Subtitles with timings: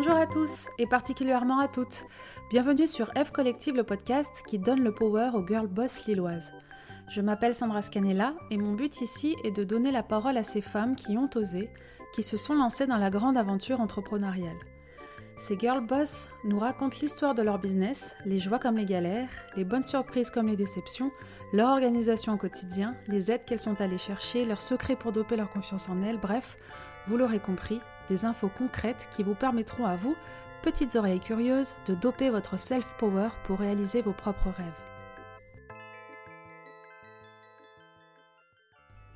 [0.00, 2.06] Bonjour à tous et particulièrement à toutes.
[2.50, 6.52] Bienvenue sur F Collective, le podcast qui donne le power aux girl boss lilloises.
[7.08, 10.60] Je m'appelle Sandra Scanella et mon but ici est de donner la parole à ces
[10.60, 11.68] femmes qui ont osé,
[12.14, 14.54] qui se sont lancées dans la grande aventure entrepreneuriale.
[15.36, 19.64] Ces girl boss nous racontent l'histoire de leur business, les joies comme les galères, les
[19.64, 21.10] bonnes surprises comme les déceptions,
[21.52, 25.50] leur organisation au quotidien, les aides qu'elles sont allées chercher, leurs secrets pour doper leur
[25.50, 26.56] confiance en elles, bref,
[27.08, 30.16] vous l'aurez compris, des infos concrètes qui vous permettront à vous,
[30.62, 34.66] petites oreilles curieuses, de doper votre self-power pour réaliser vos propres rêves.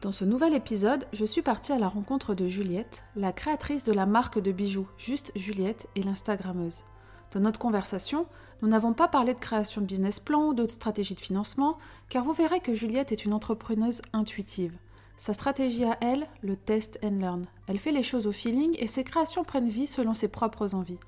[0.03, 3.93] Dans ce nouvel épisode, je suis partie à la rencontre de Juliette, la créatrice de
[3.93, 6.85] la marque de bijoux Juste Juliette et l'Instagrammeuse.
[7.33, 8.27] Dans notre conversation,
[8.63, 11.79] nous n'avons pas parlé de création de business plan ou d'autres stratégies de financement,
[12.09, 14.77] car vous verrez que Juliette est une entrepreneuse intuitive.
[15.17, 17.47] Sa stratégie à elle, le test and learn.
[17.67, 20.99] Elle fait les choses au feeling et ses créations prennent vie selon ses propres envies.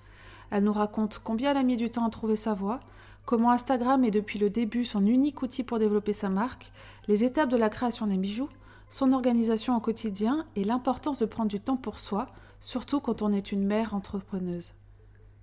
[0.50, 2.80] Elle nous raconte combien elle a mis du temps à trouver sa voie,
[3.24, 6.70] comment Instagram est depuis le début son unique outil pour développer sa marque,
[7.08, 8.50] les étapes de la création des bijoux,
[8.88, 12.28] son organisation au quotidien et l'importance de prendre du temps pour soi,
[12.61, 14.74] surtout quand on est une mère entrepreneuse.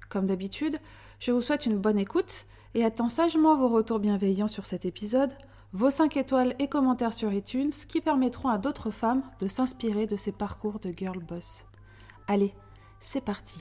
[0.10, 0.80] Comme d'habitude,
[1.20, 5.32] je vous souhaite une bonne écoute et attends sagement vos retours bienveillants sur cet épisode,
[5.74, 10.18] vos 5 étoiles et commentaires sur iTunes qui permettront à d'autres femmes de s'inspirer de
[10.18, 11.66] ces parcours de girl boss.
[12.28, 12.54] Allez,
[13.00, 13.60] c'est parti.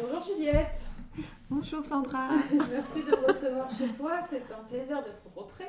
[0.00, 0.86] Bonjour Juliette.
[1.48, 2.28] Bonjour Sandra.
[2.70, 5.66] Merci de me recevoir chez toi, c'est un plaisir de te rencontrer.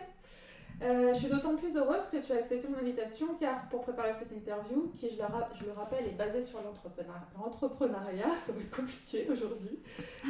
[0.81, 4.13] Euh, je suis d'autant plus heureuse que tu as accepté mon invitation car pour préparer
[4.13, 8.75] cette interview, qui je, la, je le rappelle est basée sur l'entrepreneuriat, ça va être
[8.75, 9.79] compliqué aujourd'hui,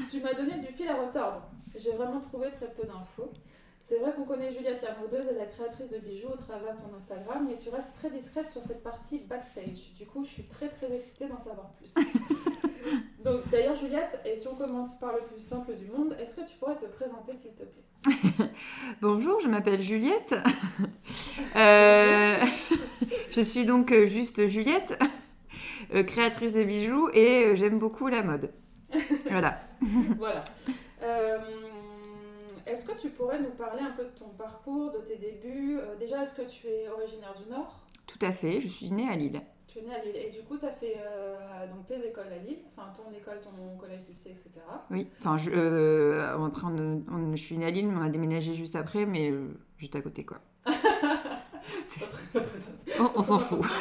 [0.10, 1.50] tu m'as donné du fil à retordre.
[1.76, 3.32] J'ai vraiment trouvé très peu d'infos.
[3.80, 6.82] C'est vrai qu'on connaît Juliette la modeuse et la créatrice de bijoux au travers de
[6.82, 9.94] ton Instagram, mais tu restes très discrète sur cette partie backstage.
[9.98, 11.96] Du coup, je suis très très excitée d'en savoir plus.
[13.24, 16.48] Donc, d'ailleurs, Juliette, et si on commence par le plus simple du monde, est-ce que
[16.48, 17.84] tu pourrais te présenter s'il te plaît?
[19.02, 20.36] Bonjour, je m'appelle Juliette.
[21.56, 22.38] Euh,
[23.32, 24.98] je suis donc euh, juste Juliette,
[25.94, 28.54] euh, créatrice de bijoux et j'aime beaucoup la mode.
[29.30, 29.60] Voilà.
[30.18, 30.44] voilà.
[32.66, 35.78] Est-ce que tu pourrais nous parler un peu de ton parcours, de tes débuts?
[36.00, 37.82] Déjà, est-ce que tu es originaire du Nord?
[38.08, 39.42] Tout à fait, je suis née à Lille.
[39.80, 40.98] Née à Lille et du coup, tu as fait
[41.74, 44.50] donc tes écoles à Lille, enfin ton école, ton collège, lycée, etc.
[44.90, 45.50] Oui, enfin, je,
[46.46, 46.68] après,
[47.36, 49.32] je suis née à Lille, mais on a déménagé juste après, mais
[49.78, 50.40] juste à côté, quoi.
[53.00, 53.62] on, on s'en fout.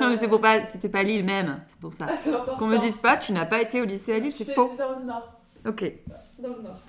[0.00, 2.06] Non, mais c'est pour pas, c'était pas Lille même, c'est pour ça.
[2.08, 4.74] Ah, Qu'on me dise pas, tu n'as pas été au lycée à Lille, c'est faux.
[4.76, 5.32] dans le Nord.
[5.66, 5.92] Ok.
[6.38, 6.80] Dans le Nord.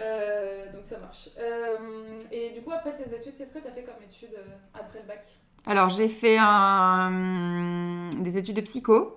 [0.00, 1.28] Euh, donc ça marche.
[1.38, 4.42] Euh, et du coup, après tes études, qu'est-ce que tu as fait comme études euh,
[4.72, 5.26] après le bac?
[5.66, 8.10] Alors, j'ai fait un...
[8.18, 9.16] des études de psycho.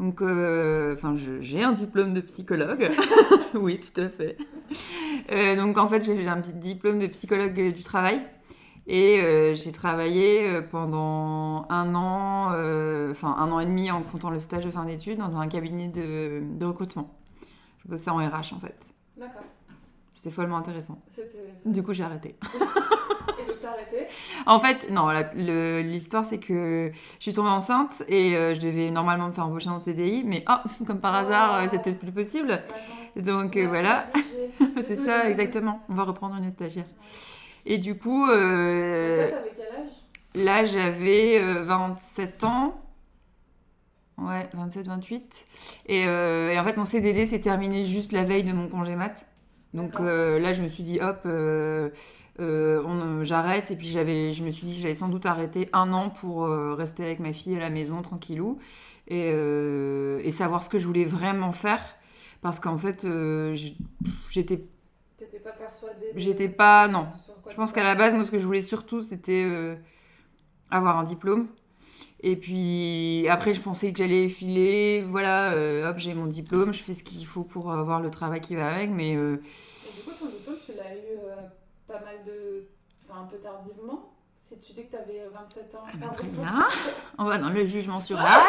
[0.00, 2.90] Donc, enfin, j'ai un diplôme de psychologue.
[3.54, 4.36] oui, tout à fait.
[5.56, 8.20] donc, en fait, j'ai un petit diplôme de psychologue du travail.
[8.86, 12.48] Et j'ai travaillé pendant un an,
[13.10, 15.88] enfin un an et demi en comptant le stage de fin d'études dans un cabinet
[15.88, 17.14] de, de recrutement.
[17.84, 18.76] Je bossais en RH en fait.
[19.16, 19.42] D'accord.
[20.14, 21.02] C'était follement intéressant.
[21.66, 22.36] Du coup, j'ai arrêté.
[24.46, 29.28] En fait, non, l'histoire, c'est que je suis tombée enceinte et euh, je devais normalement
[29.28, 32.62] me faire embaucher en CDI, mais oh, comme par hasard, euh, c'était plus possible.
[33.16, 34.06] Donc euh, voilà,
[34.82, 35.80] c'est ça, exactement.
[35.88, 36.86] On va reprendre une stagiaire.
[37.66, 38.28] Et du coup.
[38.28, 39.92] Euh, toi, quel âge?
[40.34, 42.80] Là, j'avais 27 ans.
[44.18, 45.44] Ouais, 27, 28.
[45.86, 49.26] Et, et, en fait, mon CDD s'est terminé juste la veille de mon congé mat.
[49.74, 51.90] Donc euh, là, je me suis dit, hop, euh,
[52.40, 53.70] euh, j'arrête.
[53.70, 56.48] Et puis j'avais, je me suis dit que j'allais sans doute arrêter un an pour
[56.48, 58.58] rester avec ma fille à la maison, tranquillou,
[59.08, 61.80] et, et, savoir ce que je voulais vraiment faire.
[62.42, 63.06] Parce qu'en fait,
[64.30, 64.66] j'étais.
[65.16, 66.88] T'étais pas persuadée J'étais pas.
[66.88, 67.06] Non.
[67.48, 69.46] Je pense qu'à la base, moi, ce que je voulais surtout, c'était
[70.70, 71.48] avoir un diplôme.
[72.26, 75.54] Et puis après, je pensais que j'allais filer, voilà,
[75.88, 78.68] hop, j'ai mon diplôme, je fais ce qu'il faut pour avoir le travail qui va
[78.74, 79.16] avec, mais
[79.94, 81.36] du coup, ton diplôme, tu l'as eu euh,
[81.94, 82.66] pas mal de.
[83.08, 84.10] Enfin, un peu tardivement.
[84.42, 85.84] Si tu dis que tu avais 27 ans.
[85.86, 86.46] Ah très bien.
[87.18, 88.42] On va dans le jugement sur l'âge.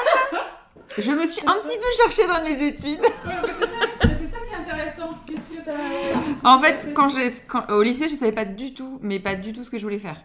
[0.97, 2.99] Je me suis un petit peu cherchée dans mes études.
[3.45, 5.11] c'est ça, ça, qui est intéressant.
[5.25, 7.33] Qu'est-ce que as, En fait, quand j'ai,
[7.69, 9.99] au lycée, je savais pas du tout, mais pas du tout ce que je voulais
[9.99, 10.17] faire.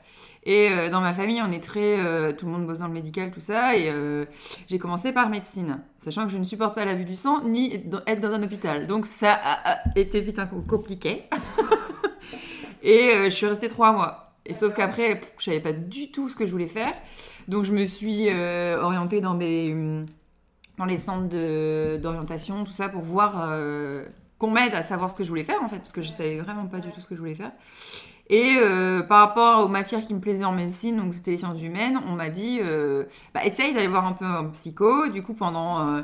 [0.45, 2.01] Et euh, dans ma famille, on est très.
[2.01, 3.77] Euh, tout le monde bosse dans le médical, tout ça.
[3.77, 4.25] Et euh,
[4.67, 7.75] j'ai commencé par médecine, sachant que je ne supporte pas la vue du sang ni
[7.75, 8.87] être dans un hôpital.
[8.87, 11.29] Donc ça a été vite compliqué.
[12.83, 14.33] et je suis restée trois mois.
[14.47, 16.93] Et sauf qu'après, pff, je savais pas du tout ce que je voulais faire.
[17.49, 20.07] Donc je me suis euh, orientée dans des hum,
[20.79, 24.05] dans les centres de- d'orientation, tout ça, pour voir euh,
[24.39, 26.39] qu'on m'aide à savoir ce que je voulais faire en fait, parce que je savais
[26.41, 27.53] vraiment pas du tout ce que je voulais faire.
[28.33, 31.61] Et euh, par rapport aux matières qui me plaisaient en médecine, donc c'était les sciences
[31.61, 33.03] humaines, on m'a dit euh,
[33.35, 35.09] bah, essaye d'aller voir un peu en psycho.
[35.09, 36.01] Du coup, pendant euh,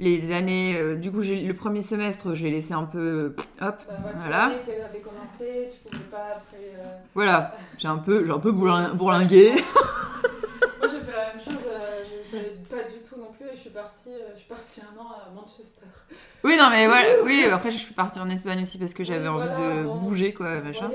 [0.00, 3.96] les années, du coup, j'ai- le premier semestre, je l'ai laissé un peu hop, Bah,
[4.14, 4.50] Voilà.
[4.64, 6.56] tu avais commencé, tu pouvais pas après.
[6.76, 6.84] euh,
[7.14, 9.52] voilà, j'ai un peu, j'ai un peu bourlin- bourlingué.
[10.80, 12.19] Moi, j'ai fait la même chose, euh, je je savais
[12.68, 15.08] pas du tout non plus, et je suis partie, euh, je suis partie un an
[15.08, 15.86] à Manchester.
[16.44, 19.28] Oui, non, mais voilà, oui, après je suis partie en Espagne aussi parce que j'avais
[19.28, 19.96] envie voilà, de bon.
[19.96, 20.90] bouger, quoi, machin.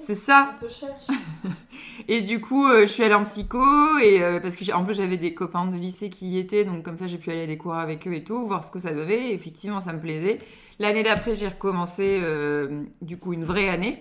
[0.00, 0.50] C'est ça.
[0.50, 1.06] on se cherche.
[2.08, 4.94] Et du coup, euh, je suis allée en psycho et euh, parce que en plus
[4.94, 7.46] j'avais des copains de lycée qui y étaient, donc comme ça j'ai pu aller à
[7.46, 9.30] des cours avec eux et tout, voir ce que ça donnait.
[9.30, 10.38] Et effectivement, ça me plaisait.
[10.78, 13.98] L'année d'après, j'ai recommencé euh, du coup une vraie année.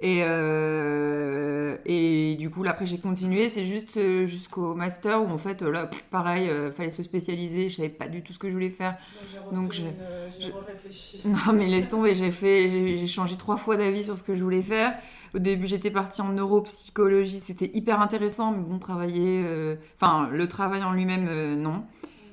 [0.00, 3.48] Et, euh, et du coup, là, après, j'ai continué.
[3.48, 7.02] C'est juste euh, jusqu'au master où, en fait, euh, là, pff, pareil, euh, fallait se
[7.02, 7.68] spécialiser.
[7.68, 8.96] Je savais pas du tout ce que je voulais faire.
[9.52, 9.84] Donc, j'ai
[10.66, 11.22] réfléchi.
[11.28, 14.42] Non, mais laisse tomber, j'ai fait, j'ai changé trois fois d'avis sur ce que je
[14.42, 14.94] voulais faire.
[15.34, 20.48] Au début, j'étais partie en neuropsychologie, c'était hyper intéressant, mais bon, travailler, euh, enfin, le
[20.48, 21.84] travail en lui-même, non,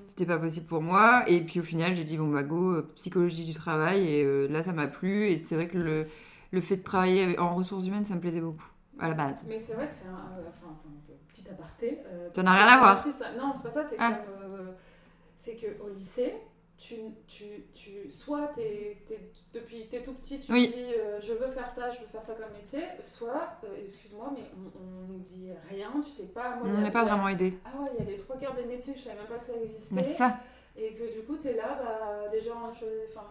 [0.05, 1.23] c'était pas possible pour moi.
[1.27, 4.71] Et puis au final, j'ai dit, bon, bah, go, psychologie du travail, et là, ça
[4.71, 5.29] m'a plu.
[5.29, 6.07] Et c'est vrai que le,
[6.51, 8.67] le fait de travailler en ressources humaines, ça me plaisait beaucoup,
[8.99, 9.45] à la base.
[9.47, 11.99] Mais c'est vrai que c'est un, euh, enfin, un petit aparté.
[12.07, 12.97] euh, n'a que rien à voir.
[12.97, 14.11] ça- non, c'est pas ça, c'est que, Ah.
[14.11, 14.73] ça me-
[15.35, 16.33] c'est que au lycée,
[16.77, 16.95] tu,
[17.27, 20.67] tu, tu, soit t'es, t'es- depuis t'es tout petit, tu Oui.
[20.75, 24.31] dis euh, je veux faire ça, je veux faire ça comme métier, soit, euh, excuse-moi,
[24.33, 26.55] mais on, nous dit rien, tu sais pas.
[26.57, 27.57] Moi, On n'est pas vraiment aidé.
[27.63, 29.43] Ah ouais, il y a les trois quarts des métiers, je savais même pas que
[29.43, 29.95] ça existait.
[29.95, 30.37] Mais ça,
[30.77, 33.25] Et que du coup, tu es là, bah, déjà, je- enfin,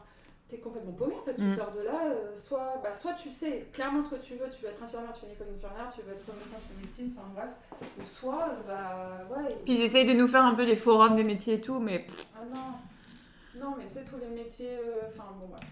[0.49, 1.35] tu es complètement paumé en fait.
[1.35, 1.57] Tu Mm.
[1.57, 4.63] sors de là, euh, soit, bah, soit tu sais clairement ce que tu veux, tu
[4.63, 7.15] veux être infirmière, tu veux une école d'infirmière, tu veux être médecin, tu veux médecine,
[7.17, 7.89] enfin bref.
[8.01, 9.49] Ou soit, euh, bah, ouais.
[9.65, 12.07] puis ils essayent de nous faire un peu des forums des métiers et tout, mais
[12.37, 15.65] Ah non, non, mais sais, tous les métiers, euh, enfin bon, bref.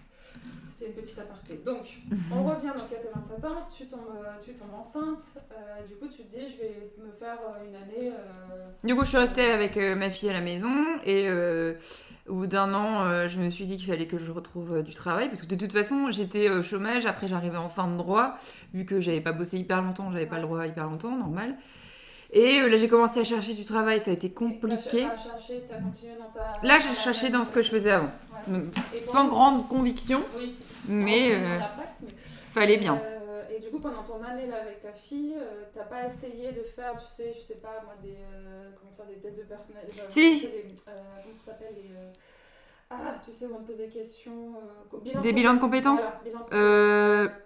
[0.65, 1.61] C'était une petite aparté.
[1.63, 1.97] Donc,
[2.35, 3.99] on revient donc à tes 27 ans, tu tombes,
[4.43, 5.21] tu tombes enceinte,
[5.51, 7.37] euh, du coup, tu te dis, je vais me faire
[7.67, 8.11] une année.
[8.83, 10.73] Du coup, je suis restée avec ma fille à la maison
[11.05, 11.29] et
[12.27, 14.81] au bout d'un an, euh, je me suis dit qu'il fallait que je retrouve euh,
[14.81, 17.05] du travail parce que de toute façon, j'étais au chômage.
[17.05, 18.37] Après, j'arrivais en fin de droit
[18.73, 21.55] vu que j'avais pas bossé hyper longtemps, j'avais pas le droit hyper longtemps, normal.
[22.35, 25.05] Et euh, là, j'ai commencé à chercher du travail, ça a été compliqué.
[25.07, 26.53] T'as cherché, t'as continué dans ta.
[26.67, 28.11] Là, j'ai cherché dans ce que je faisais avant,
[28.47, 28.59] Ouais.
[28.97, 30.55] Sans grande conviction, Oui.
[30.87, 32.07] mais euh, mais-
[32.51, 32.99] fallait bien.
[33.55, 36.61] Et du coup, pendant ton année là avec ta fille, euh, t'as pas essayé de
[36.63, 39.99] faire, tu sais, je sais pas moi, des, euh, comment ça, des tests de personnalité
[40.09, 40.31] Si.
[40.33, 40.91] tu sais, des, euh,
[41.21, 42.11] Comment ça s'appelle les, euh,
[42.89, 44.53] Ah, tu sais, où on te pose des questions.
[45.03, 47.39] bilan Des bilans de compétences Voilà, bilan de compétences.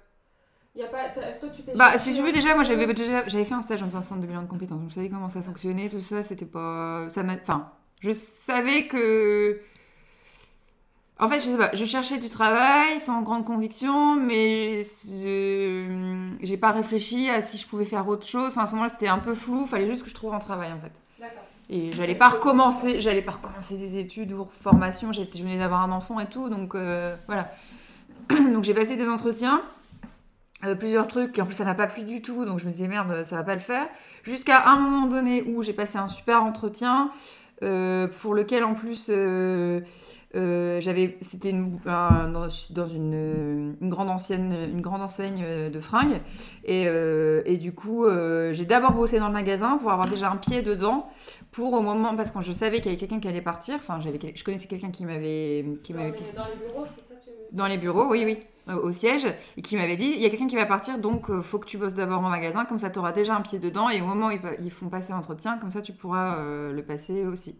[0.75, 2.85] Y a pas, t'as- est-ce que tu t'es Bah, si tu veux, déjà, moi, j'avais
[3.27, 4.79] j'avais fait un stage dans un centre de bilan de compétences.
[4.79, 6.23] Donc, je savais comment ça fonctionnait, tout ça.
[6.23, 7.71] C'était pas, ça m'a, enfin,
[8.01, 9.59] je savais que,
[11.19, 14.81] en fait, je sais pas, je cherchais du travail sans grande conviction, mais
[16.41, 18.49] j'ai pas réfléchi à si je pouvais faire autre chose.
[18.49, 19.65] Enfin, à ce moment-là, c'était un peu flou.
[19.65, 20.91] Fallait juste que je trouve un travail, en fait.
[21.19, 21.43] D'accord.
[21.69, 25.11] Et j'allais pas recommencer, j'allais pas recommencer des études ou formation.
[25.11, 27.51] Je venais d'avoir un enfant et tout, donc euh, voilà.
[28.29, 29.63] donc j'ai passé des entretiens,
[30.65, 32.71] euh, plusieurs trucs, et en plus ça m'a pas plu du tout, donc je me
[32.71, 33.87] disais merde, ça va pas le faire.
[34.23, 37.11] Jusqu'à un moment donné où j'ai passé un super entretien,
[37.63, 39.09] euh, pour lequel en plus
[40.35, 42.49] euh, j'avais, c'était une- un- dans,
[42.87, 46.19] une, une grande ancienne, une grande enseigne euh, de fringues,
[46.65, 50.29] et, euh, et du coup euh, j'ai d'abord bossé dans le magasin pour avoir déjà
[50.29, 51.07] un pied dedans
[51.51, 53.75] pour au moment parce que je savais qu'il y avait quelqu'un qui allait partir.
[53.75, 57.13] Enfin j'avais je connaissais quelqu'un qui m'avait qui Dans m'avait dans les bureaux, c'est ça
[57.23, 57.55] tu...
[57.55, 58.39] dans les bureaux oui oui
[58.83, 61.57] au siège et qui m'avait dit il y a quelqu'un qui va partir donc faut
[61.57, 64.01] que tu bosses d'abord en magasin comme ça tu auras déjà un pied dedans et
[64.01, 64.31] au moment où
[64.61, 67.55] ils, font passer l'entretien comme ça tu pourras le passer aussi.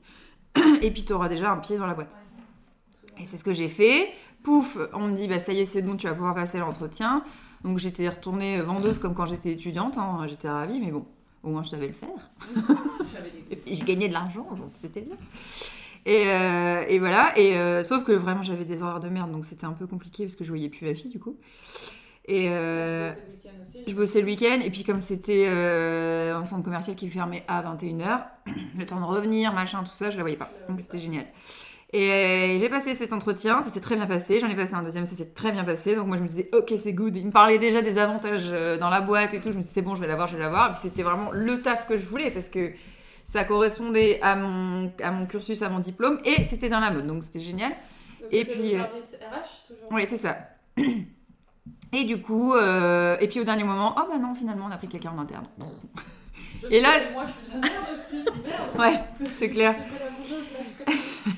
[0.81, 2.09] Et puis tu auras déjà un pied dans la boîte.
[2.09, 2.26] Ouais.
[3.21, 4.09] Et c'est ce que j'ai fait.
[4.43, 7.23] Pouf, on me dit, bah ça y est, c'est bon, tu vas pouvoir passer l'entretien.
[7.63, 11.05] Donc j'étais retournée vendeuse comme quand j'étais étudiante, hein, j'étais ravie, mais bon,
[11.43, 12.31] au moins je savais le faire.
[13.51, 15.15] Et puis je gagnais de l'argent, donc c'était bien.
[16.05, 19.45] Et, euh, et voilà, et, euh, sauf que vraiment j'avais des horaires de merde, donc
[19.45, 21.35] c'était un peu compliqué parce que je voyais plus ma fille du coup.
[22.23, 25.47] Et euh, Tu bossais le week-end aussi je bossais le week-end, et puis comme c'était
[25.47, 28.25] un centre commercial qui fermait à 21h,
[28.77, 30.49] le temps de revenir, machin, tout ça, je la voyais pas.
[30.69, 31.25] Donc c'était génial.
[31.97, 34.39] Et euh, j'ai passé cet entretien, ça s'est très bien passé.
[34.39, 35.95] J'en ai passé un deuxième, ça s'est très bien passé.
[35.95, 37.15] Donc moi je me disais, ok, c'est good.
[37.15, 39.51] Il me parlait déjà des avantages euh, dans la boîte et tout.
[39.51, 40.69] Je me disais, c'est bon, je vais l'avoir, je vais l'avoir.
[40.69, 42.71] Et puis c'était vraiment le taf que je voulais parce que
[43.23, 47.07] ça correspondait à mon, à mon cursus, à mon diplôme, et c'était dans la mode.
[47.07, 47.71] Donc c'était génial.
[48.21, 50.37] Donc, et puis, le euh, service RH toujours Oui, c'est ça.
[51.93, 54.77] Et du coup, euh, et puis au dernier moment, oh bah non, finalement, on a
[54.77, 55.47] pris quelqu'un en interne.
[56.63, 58.15] Je Et là- Moi, je suis de la merde aussi.
[58.45, 58.79] Merde.
[58.79, 59.75] Ouais, c'est clair.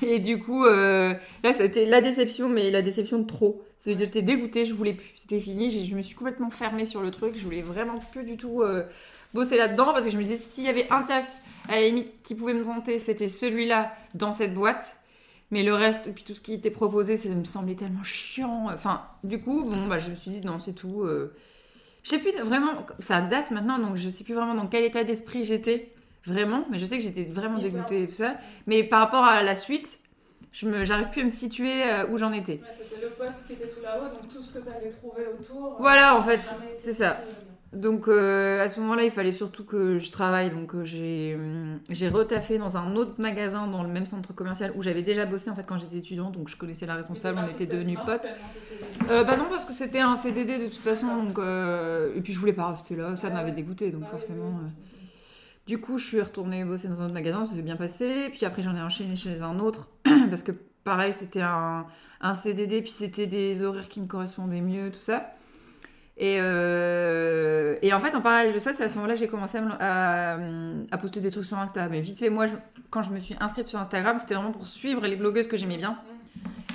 [0.02, 3.62] Et du coup, euh, là, c'était la déception, mais la déception de trop.
[3.78, 5.12] C'est que j'étais dégoûtée, je voulais plus.
[5.16, 7.34] C'était fini, je me suis complètement fermée sur le truc.
[7.36, 8.84] Je voulais vraiment plus du tout euh,
[9.34, 11.26] bosser là-dedans parce que je me disais, s'il y avait un taf
[11.68, 14.96] à la limite qui pouvait me tenter, c'était celui-là dans cette boîte.
[15.50, 18.68] Mais le reste, puis tout ce qui était proposé, ça me semblait tellement chiant.
[18.72, 21.02] Enfin, du coup, bon, bah, je me suis dit, non, c'est tout.
[21.02, 21.34] euh.
[22.04, 25.04] Je sais plus vraiment, ça date maintenant, donc je sais plus vraiment dans quel état
[25.04, 25.92] d'esprit j'étais.
[26.26, 28.36] Vraiment, mais je sais que j'étais vraiment dégoûtée et tout ça.
[28.66, 29.98] Mais par rapport à la suite,
[30.52, 32.52] je me, j'arrive plus à me situer euh, où j'en étais.
[32.54, 35.26] Ouais, c'était le poste qui était tout là-haut, donc tout ce que tu allais trouver
[35.26, 35.66] autour.
[35.66, 36.40] euh, Voilà, en fait,
[36.76, 37.24] c'est ça.
[37.72, 40.50] Donc euh, à ce moment-là, il fallait surtout que je travaille.
[40.50, 44.72] Donc euh, j'ai, hum, j'ai retaffé dans un autre magasin dans le même centre commercial
[44.76, 46.32] où j'avais déjà bossé en fait quand j'étais étudiante.
[46.32, 48.26] Donc je connaissais la responsable, on était devenus potes.
[49.08, 51.06] Euh, bah non, parce que c'était un CDD de toute façon.
[51.22, 53.92] Donc, euh, Et puis je voulais pas rester là, ça Ouais, m'avait dégoûté.
[53.92, 54.52] Donc oui, forcément.
[55.68, 58.30] Du coup, je suis retournée bosser dans un autre magasin, ça s'est bien passé.
[58.30, 59.90] Puis après, j'en ai enchaîné chez un autre.
[60.30, 60.50] parce que
[60.82, 61.86] pareil, c'était un,
[62.20, 65.30] un CDD, puis c'était des horaires qui me correspondaient mieux, tout ça.
[66.22, 69.26] Et, euh, et en fait, en parallèle de ça, c'est à ce moment-là que j'ai
[69.28, 70.38] commencé à, à,
[70.90, 71.88] à poster des trucs sur Insta.
[71.88, 72.52] Mais vite fait, moi, je-
[72.90, 75.78] quand je me suis inscrite sur Instagram, c'était vraiment pour suivre les blogueuses que j'aimais
[75.78, 75.96] bien.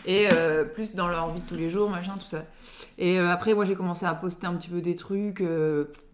[0.08, 2.44] Et euh, plus dans leur vie de tous les jours, machin, tout ça.
[2.98, 5.44] Et euh, après, moi, j'ai commencé à poster un petit peu des trucs,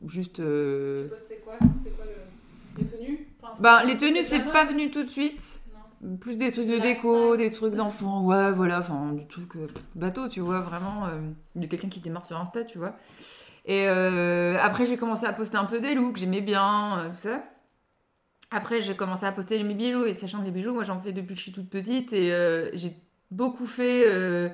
[0.07, 0.35] juste...
[0.35, 1.53] Tu postais quoi?
[1.77, 2.81] C'était quoi le...
[2.83, 3.27] les tenues?
[3.41, 5.60] Enfin, c'était- les tenues, c'est pas venu tout de suite.
[6.19, 10.27] Plus des trucs de déco, des trucs d'enfants, ouais, voilà, enfin, du truc euh, bateau,
[10.27, 11.19] tu vois, vraiment, euh,
[11.55, 12.95] de quelqu'un qui démarre sur Insta, tu vois.
[13.65, 17.43] Et euh, après, j'ai commencé à poster un peu des looks, j'aimais bien, tout ça.
[18.49, 21.11] Après, j'ai commencé à poster mes bijoux, et sachant que les bijoux, moi, j'en fais
[21.11, 22.31] depuis que je suis toute petite, et
[22.73, 22.95] j'ai
[23.29, 24.51] beaucoup fait.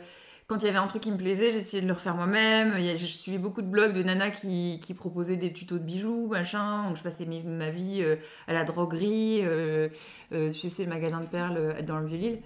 [0.47, 2.73] Quand il y avait un truc qui me plaisait, j'essayais de le refaire moi-même.
[2.97, 6.87] Je suivais beaucoup de blogs de nanas qui, qui proposaient des tutos de bijoux, machin.
[6.87, 8.15] Donc je passais mes- ma vie euh,
[8.47, 9.89] à la droguerie, euh,
[10.31, 12.39] euh, tu sais, le magasin de perles euh, dans le Vieux-Lille.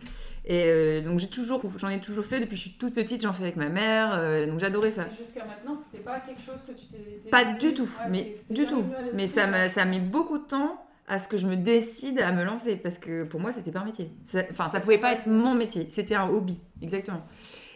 [0.45, 3.21] Et euh, donc j'ai toujours, j'en ai toujours fait depuis que je suis toute petite,
[3.21, 4.47] j'en fais avec ma mère.
[4.47, 5.05] donc j'adorais ça.
[5.15, 7.29] Jusqu'à maintenant, c'était pas quelque chose que tu t'es.
[7.29, 8.83] Pas du tout, Ouais, mais du tout.
[9.13, 12.19] Mais ça m'a, ça a mis beaucoup de temps à ce que je me décide
[12.21, 14.09] à me lancer parce que pour moi c'était pas un métier.
[14.25, 17.21] Ça- Enfin, ça pouvait pas être mon métier, c'était un hobby, exactement.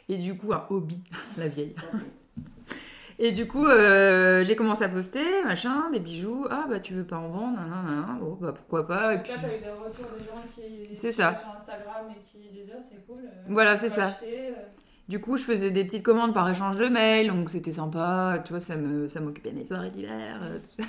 [0.10, 1.00] Et du coup, un hobby,
[1.38, 1.76] la vieille.
[3.18, 6.46] Et du coup, euh, j'ai commencé à poster, machin, des bijoux.
[6.50, 8.20] Ah bah tu veux pas en vendre, nan, nan, nan.
[8.20, 9.14] Bon bah pourquoi pas.
[9.14, 10.98] Et puis là, t'as eu des retours des gens qui.
[10.98, 11.32] C'est ça.
[11.32, 13.22] étaient Sur Instagram et qui disaient, ah, c'est cool.
[13.24, 14.08] euh, Voilà, c'est ça.
[14.08, 14.54] acheter, euh,
[15.08, 18.52] Du coup, je faisais des petites commandes par échange de mails, donc c'était sympa, tu
[18.52, 20.84] vois, ça me, ça m'occupait mes soirées d'hiver, euh, tout ça.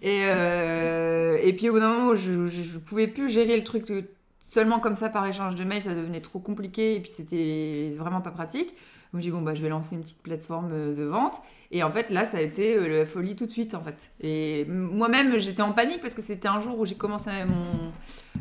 [0.00, 3.56] Et, euh, et puis au bout d'un moment, où je, je, je pouvais plus gérer
[3.56, 4.04] le truc de-
[4.52, 8.20] seulement comme ça par échange de mails, ça devenait trop compliqué et puis c'était vraiment
[8.20, 8.74] pas pratique.
[9.12, 11.36] Donc j'ai dit, bon, bah, je vais lancer une petite plateforme euh, de vente.
[11.70, 14.10] Et en fait, là, ça a été euh, la folie tout de suite, en fait.
[14.20, 17.92] Et moi-même, j'étais en panique parce que c'était un jour où j'ai commencé mon...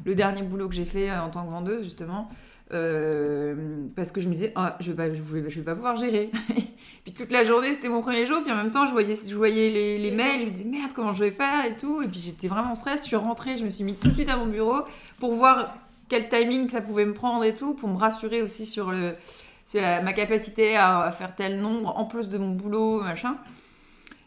[0.03, 2.27] le dernier boulot que j'ai fait euh, en tant que vendeuse, justement.
[2.69, 6.29] Parce que je me disais, ah, je vais pas, je vais pas pouvoir gérer.
[7.03, 8.41] puis toute la journée, c'était mon premier jour.
[8.43, 10.41] Puis en même temps, je voyais, je voyais les, mails.
[10.41, 12.01] Je me disais, merde, comment je vais faire et tout.
[12.01, 13.01] Et puis j'étais vraiment en stress.
[13.01, 14.83] Je suis rentrée, je me suis mis tout de suite à mon bureau
[15.19, 15.73] pour voir
[16.11, 20.11] quel timing ça pouvait me prendre et tout, pour me rassurer aussi sur, la- ma
[20.11, 23.37] capacité à, faire tel nombre en plus de mon boulot, machin.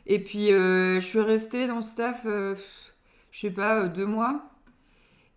[0.06, 2.54] Et puis euh, je suis restée dans ce staff, euh,
[3.30, 4.40] je sais pas, euh, deux mois.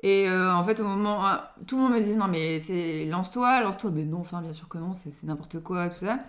[0.03, 1.21] Et euh, en fait, au moment,
[1.67, 3.91] tout le monde me disait non mais c'est lance-toi, lance-toi.
[3.93, 6.19] Mais non, enfin bien sûr que non, c'est n'importe quoi, tout ça.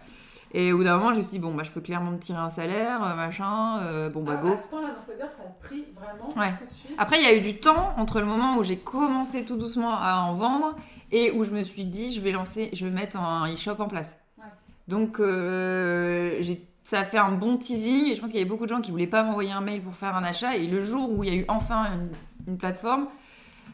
[0.54, 2.18] Et au bout d'un moment, je me suis dit bon bah je peux clairement me
[2.18, 3.80] tirer un salaire, euh, machin.
[3.82, 4.52] euh, bon bah ah, go.
[4.52, 6.52] À ce point-là, ça a pris vraiment Ouais.
[6.58, 6.94] tout de suite.
[6.96, 9.94] Après, il y a eu du temps entre le moment où j'ai commencé tout doucement
[9.94, 10.74] à en vendre
[11.12, 13.88] et où je me suis dit, je vais lancer, je vais mettre un e-shop en
[13.88, 14.16] place.
[14.38, 14.44] Ouais.
[14.88, 16.42] Donc, euh,
[16.84, 18.80] ça a fait un bon teasing et je pense qu'il y avait beaucoup de gens
[18.80, 20.56] qui voulaient pas m'envoyer un mail pour faire un achat.
[20.56, 22.08] Et le jour où il y a eu enfin une,
[22.52, 23.06] une plateforme,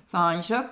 [0.08, 0.64] enfin un e-shop,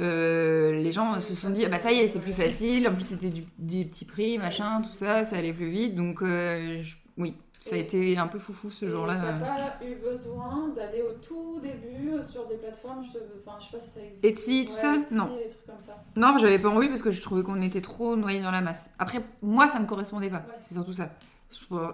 [0.00, 2.88] euh, les gens se sont dit, ah bah ça y est, c'est plus facile.
[2.88, 5.94] En plus, c'était des petits prix, machin, tout ça, ça allait plus vite.
[5.94, 9.14] Donc, euh, je- oui, ça a été un peu foufou ce jour-là.
[9.16, 9.32] T'as
[9.78, 13.24] pas eu besoin d'aller au tout début euh, sur des plateformes, je, te...
[13.46, 14.24] enfin, je sais pas si ça existe.
[14.24, 15.26] Etsy, tout ça Etsy, Non.
[15.26, 16.02] des trucs comme ça.
[16.16, 18.90] Non, j'avais pas envie parce que je trouvais qu'on était trop noyés dans la masse.
[18.98, 20.38] Après, moi, ça me correspondait pas.
[20.38, 20.56] Ouais.
[20.60, 21.10] C'est surtout ça.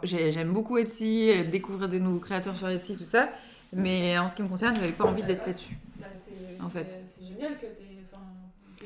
[0.04, 3.28] J'aime beaucoup Etsy, découvrir des nouveaux créateurs sur Etsy, tout ça.
[3.74, 5.76] Mais en ce qui me concerne, j'avais pas envie d'être là-dessus.
[6.60, 7.00] C'est En c'est- fait.
[7.04, 7.66] c'est génial que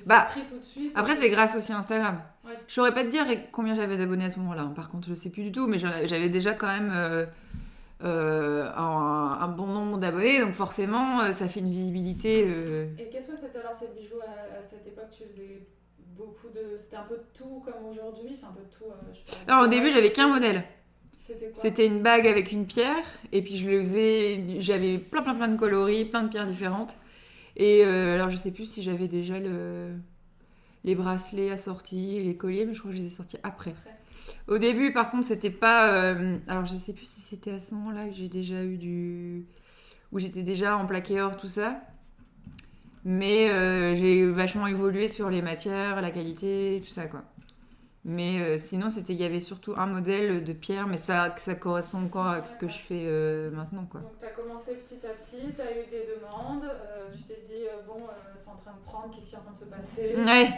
[0.00, 0.92] ça Bah, pris tout de suite.
[0.94, 2.20] Après, c'est grâce aussi à Instagram.
[2.44, 2.52] Ouais.
[2.66, 4.70] Je saurais pas te dire combien j'avais d'abonnés à ce moment-là.
[4.74, 7.26] Par contre, je sais plus du tout, mais j'avais déjà quand même euh,
[8.02, 10.40] euh, un, un bon nombre d'abonnés.
[10.40, 12.44] Donc forcément, euh, ça fait une visibilité.
[12.46, 15.08] euh, Et qu'est-ce que c'était alors ces bijoux à, à cette époque?
[15.16, 15.66] Tu faisais
[16.16, 16.76] beaucoup de.
[16.76, 18.36] C'était un peu de tout comme aujourd'hui?
[18.38, 18.84] Enfin, un peu de tout.
[18.90, 19.52] euh, je sais pas.
[19.52, 20.64] Alors au début, j'avais qu'un modèle.
[21.16, 21.62] C'était quoi?
[21.62, 25.48] C'était une bague avec une pierre, et puis je le faisais, j'avais plein plein plein
[25.48, 26.96] de coloris, plein de pierres différentes.
[27.56, 29.94] Et euh, alors je sais plus si j'avais déjà le,
[30.84, 33.70] les bracelets assortis, les colliers, mais je crois que je les ai sortis après.
[33.70, 33.98] Après.
[34.48, 35.92] Au début, par contre, c'était pas.
[35.92, 39.46] euh, alors je sais plus si c'était à ce moment-là que j'ai déjà eu du.
[40.12, 41.80] où j'étais déjà en plaqué or, tout ça.
[43.04, 47.22] Mais euh, j'ai vachement évolué sur les matières, la qualité, tout ça quoi.
[48.06, 51.54] Mais euh, sinon, c'était, il y avait surtout un modèle de pierre, mais ça, ça
[51.54, 54.00] correspond encore à ce que je fais euh, maintenant, quoi.
[54.00, 57.40] Donc tu as commencé petit à petit, tu as eu des demandes, euh, tu t'es
[57.40, 58.02] dit, bon,
[58.34, 60.14] c'est en train de prendre, qu'est-ce qui est en train de se passer?
[60.16, 60.48] Ouais,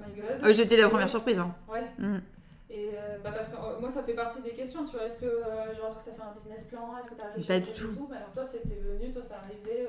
[0.00, 0.44] my god.
[0.44, 1.38] Euh, j'étais la première surprise.
[1.38, 1.54] Hein.
[1.70, 1.84] Ouais.
[1.98, 2.18] Mm.
[2.72, 2.90] Et
[3.24, 5.04] bah parce que euh, moi, ça fait partie des questions, tu vois.
[5.04, 5.26] Est-ce que
[5.76, 6.96] genre, est-ce que tu as fait un business plan?
[6.98, 8.08] Est-ce que tu as réfléchi Pas à du tout, tout.
[8.10, 9.88] Mais alors, toi, c'était venu, toi, c'est arrivé.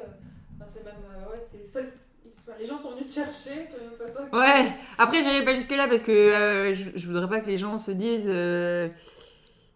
[0.62, 0.94] Enfin, c'est même.
[1.16, 1.80] euh, ouais, c'est ça.
[1.82, 4.26] enfin, les gens sont venus te chercher, c'est même pas toi.
[4.30, 7.48] qui- Ouais, après j'irai pas jusque là parce que euh, je, je voudrais pas que
[7.48, 8.88] les gens se disent euh,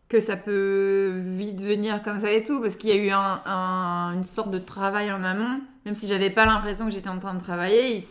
[0.09, 3.41] que ça peut vite venir comme ça et tout, parce qu'il y a eu un,
[3.45, 7.19] un- une sorte de travail en amont, même si j'avais pas l'impression que j'étais en
[7.19, 8.03] train de travailler,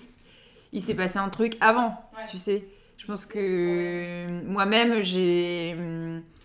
[0.72, 2.24] il, s'est passé un truc avant, Ouais.
[2.28, 2.64] tu sais.
[2.96, 5.76] Je pense que moi-même j'ai.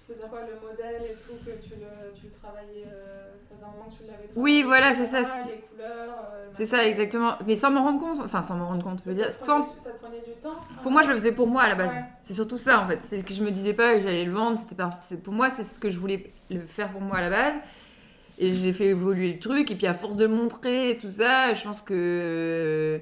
[0.03, 2.85] C'est-à-dire quoi, le modèle et tout, que tu le, tu le travaillais.
[2.87, 3.18] euh,
[3.49, 4.33] ça faisait un moment que tu l'avais travaillé.
[4.35, 5.89] Oui, voilà, c'est ça, etc., c'est- Les couleurs.
[6.33, 9.01] euh, le C'est ça exactement, mais sans m'en rendre compte, enfin sans m'en rendre compte,
[9.05, 11.31] je veux Ça dire, sans du- Ça prenait du temps Pour moi, je le faisais
[11.31, 11.91] pour moi à la base.
[11.93, 12.03] Ouais.
[12.23, 12.99] C'est surtout ça en fait.
[13.03, 14.59] C'est que je me disais pas que j'allais le vendre.
[14.59, 14.89] C'était pas.
[15.23, 17.53] Pour moi, c'est ce que je voulais le faire pour moi à la base.
[18.41, 19.69] Et j'ai fait évoluer le truc.
[19.71, 22.99] Et puis à force de montrer tout ça, je pense que euh,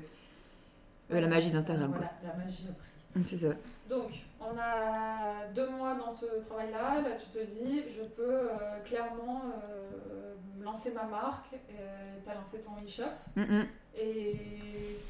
[1.20, 2.88] la magie d'Instagram Voilà, la magie après.
[3.14, 3.22] quoi.
[3.24, 3.48] C'est ça.
[3.90, 4.10] Donc,
[4.52, 7.02] on a deux mois dans ce travail-là.
[7.02, 11.56] Là, tu te dis, je peux euh, clairement euh, lancer ma marque.
[11.68, 13.04] tu as lancé ton e-shop
[13.36, 13.68] Mm, mm.
[13.98, 14.32] et,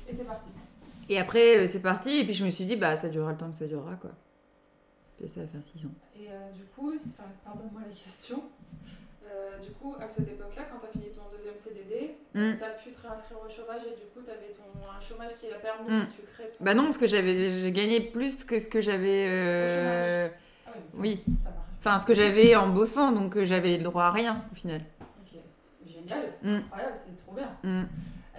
[0.08, 0.50] et c'est parti.
[1.10, 2.20] Et après, euh, c'est parti.
[2.20, 4.12] Et puis je me suis dit, bah ça durera le temps que ça durera quoi.
[5.18, 5.92] Puis ça va faire 6 ans.
[6.16, 6.94] Et du coup,
[7.44, 8.44] pardonne-moi la question.
[9.30, 12.58] Euh, du coup, à cette époque-là, quand tu as fini ton deuxième CDD, Mm.
[12.58, 15.32] tu as pu te réinscrire au chômage et du coup, tu avais ton, un chômage
[15.40, 16.06] qui a permis Mm.
[16.06, 16.64] que tu crées ton.
[16.64, 19.26] Bah non, parce que j'ai gagné plus que ce que j'avais.
[19.28, 20.30] euh,
[20.66, 21.24] Ah donc, Oui.
[21.38, 21.64] Ça marche.
[21.80, 24.82] Enfin, ce que j'avais en bossant, donc euh, j'avais le droit à rien au final.
[25.22, 25.40] Ok,
[25.86, 26.56] génial, Mm.
[26.56, 27.50] incroyable, c'est trop bien.
[27.64, 27.84] Mm.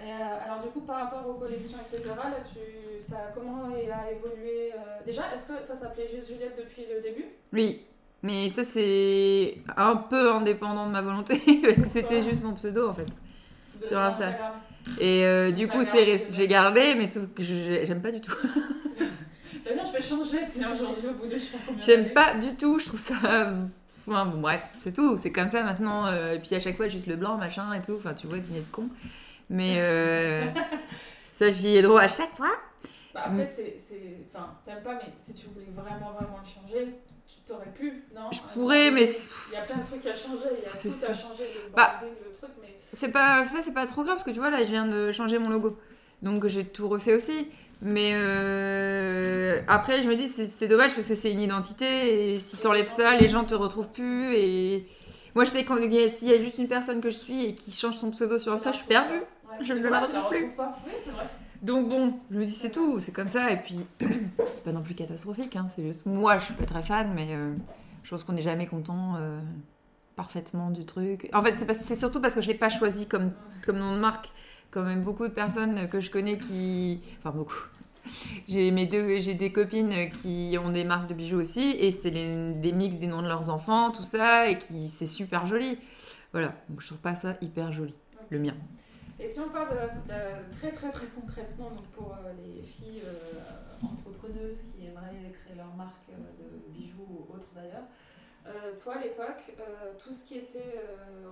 [0.01, 4.11] Et, euh, alors du coup, par rapport aux collections, etc., là, tu, ça, comment a
[4.11, 4.71] évolué
[5.05, 7.25] Déjà, est-ce que ça s'appelait juste Juliette depuis le début?
[7.53, 7.85] Oui,
[8.23, 12.89] mais ça c'est un peu indépendant de ma volonté parce que c'était juste mon pseudo
[12.89, 13.05] en fait.
[13.81, 14.27] de Sur Insta.
[14.27, 14.53] Instagram
[14.99, 18.35] Et euh, du coup, j'ai gardé, mais sauf que j'aime pas du tout.
[19.65, 22.33] D'ailleurs, je vais changer, tiens, aujourd'hui, au bout de je sais pas combien J'aime pas
[22.33, 23.15] du tout, je trouve ça.
[24.07, 26.07] Enfin, bon, bref, c'est tout, c'est comme ça maintenant.
[26.07, 27.95] euh, et puis à chaque fois, juste le blanc, machin et tout.
[27.97, 28.87] Enfin, tu vois, dîner de con.
[29.49, 30.45] Mais euh,
[31.37, 32.51] ça, j'y ai droit à chaque fois.
[33.13, 36.93] Bah, après, c'est, c'est, enfin, t'aimes pas, mais si tu voulais vraiment, vraiment le changer,
[37.27, 38.29] tu t'aurais pu, non?
[38.31, 39.09] Je un pourrais, mais
[39.47, 41.11] Il y a plein de trucs à changer, il y a tout ça.
[41.11, 42.79] à changer, le Bah, branding, le truc, mais...
[42.93, 45.11] c'est pas ça, c'est pas trop grave parce que tu vois, là, je viens de
[45.11, 45.77] changer mon logo.
[46.21, 47.47] Donc j'ai tout refait aussi.
[47.81, 52.57] Mais euh, après, je me dis, c'est dommage parce que c'est une identité et si
[52.57, 54.35] t'enlèves ça, les gens te retrouvent plus.
[54.35, 54.85] Et
[55.33, 57.71] moi, je sais qu'il y y a juste une personne que je suis et qui
[57.71, 59.13] change son pseudo sur Insta, je suis perdue.
[59.13, 59.25] Ouais.
[59.61, 60.47] Je ne la retrouve plus.
[60.55, 60.75] pas.
[60.85, 61.25] Oui, c'est vrai.
[61.61, 63.51] Donc bon, je me dis, c'est tout, c'est comme ça.
[63.51, 65.55] Et puis, c'est pas non plus catastrophique.
[65.55, 67.53] Hein, c'est juste moi, je suis pas très fan, mais euh,
[68.03, 69.39] je pense qu'on n'est jamais content euh,
[70.15, 71.29] parfaitement du truc.
[71.33, 73.31] En fait, c'est surtout parce que je l'ai pas choisi comme,
[73.65, 74.31] comme nom de marque.
[74.71, 77.01] Quand même beaucoup de personnes que je connais qui.
[77.17, 77.65] Enfin, beaucoup.
[78.47, 82.11] J'ai mes deux, j'ai des copines qui ont des marques de bijoux aussi, et c'est
[82.11, 85.77] des mix des noms de leurs enfants, tout ça, et qui c'est super joli.
[86.31, 87.95] Voilà, donc je trouve pas ça hyper joli,
[88.29, 88.53] le mien.
[89.19, 93.01] Et si on parle de, de- très très très concrètement donc pour euh, les filles
[93.05, 97.83] euh, entrepreneuses qui aimeraient créer leur marque euh, de bijoux ou autre d'ailleurs,
[98.81, 99.53] toi à l'époque,
[100.03, 100.73] tout ce qui était,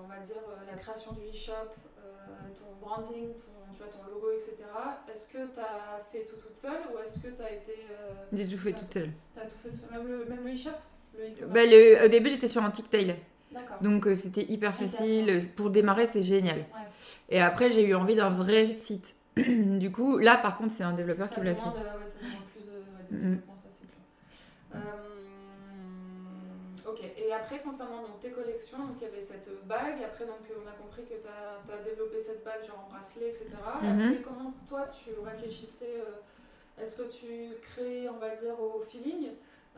[0.04, 0.36] on va dire,
[0.70, 1.72] la création du e-shop,
[2.60, 4.56] ton branding, ton, tu vois, ton logo, etc.,
[5.12, 7.74] est-ce que tu as fait tout toute seule ou est-ce que tu as été...
[8.34, 9.10] J'ai tout fait toute seule.
[9.34, 10.08] T'as tout fait tout seul Même
[10.46, 10.70] le, e-shop
[11.48, 13.16] Bah, le- au début, j'étais sur un TikTok.
[13.82, 15.42] Donc euh, c'était hyper facile.
[15.56, 16.58] Pour démarrer, c'est génial.
[16.60, 16.66] Ouais.
[17.30, 19.16] Et après, j'ai eu envie d'un vrai site.
[19.38, 21.72] du coup, là, par contre, c'est un développeur ça qui me l'a fait.
[26.86, 30.38] ok, et après concernant donc, tes collections, donc, il y avait cette bague, après donc,
[30.50, 33.62] on a compris que tu as, développé cette bague genre en bracelet, etc.
[33.82, 34.02] Et Mhm.
[34.02, 39.30] après comment toi tu réfléchissais, euh, est-ce que tu crées on va dire au feeling?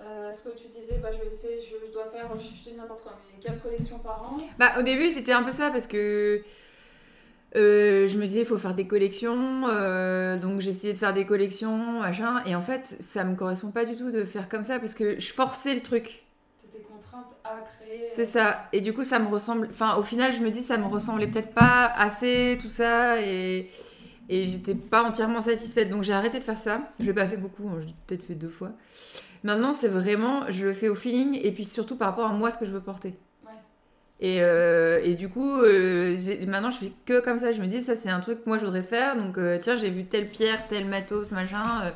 [0.02, 3.04] Euh, Est-ce que tu disais bah, je essayer, je, je dois faire, je, je n'importe
[3.04, 6.42] quoi, mais 4 collections par an Bah, au début, c'était un peu ça parce que
[7.56, 9.68] euh, je me disais, il faut faire des collections.
[9.68, 12.44] euh, donc, j'essayais de faire des collections, machin.
[12.46, 15.20] Et en fait, ça me correspond pas du tout de faire comme ça parce que
[15.20, 16.24] je forçais le truc.
[16.62, 18.08] T'étais contrainte à créer.
[18.12, 18.68] C'est ça.
[18.72, 19.68] Et du coup, ça me ressemble.
[19.72, 23.20] Enfin, au final, je me dis, ça me ressemblait peut-être pas assez, tout ça.
[23.22, 23.70] Et,
[24.30, 25.90] et j'étais pas entièrement satisfaite.
[25.90, 26.82] Donc, j'ai arrêté de faire ça.
[27.00, 27.68] Je l'ai pas fait beaucoup.
[27.68, 28.72] hein, J'ai peut-être fait deux fois.
[29.44, 30.44] Maintenant, c'est vraiment.
[30.50, 31.40] Je le fais au feeling.
[31.44, 33.18] Et puis surtout par rapport à moi, ce que je veux porter.
[33.46, 33.52] Ouais.
[34.20, 36.16] Et, euh, et du coup, euh,
[36.48, 37.52] maintenant, je fais que comme ça.
[37.52, 39.16] Je me dis, ça, c'est un truc que moi, je voudrais faire.
[39.16, 41.94] Donc, euh, tiens, j'ai vu telle pierre, tel matos, machin.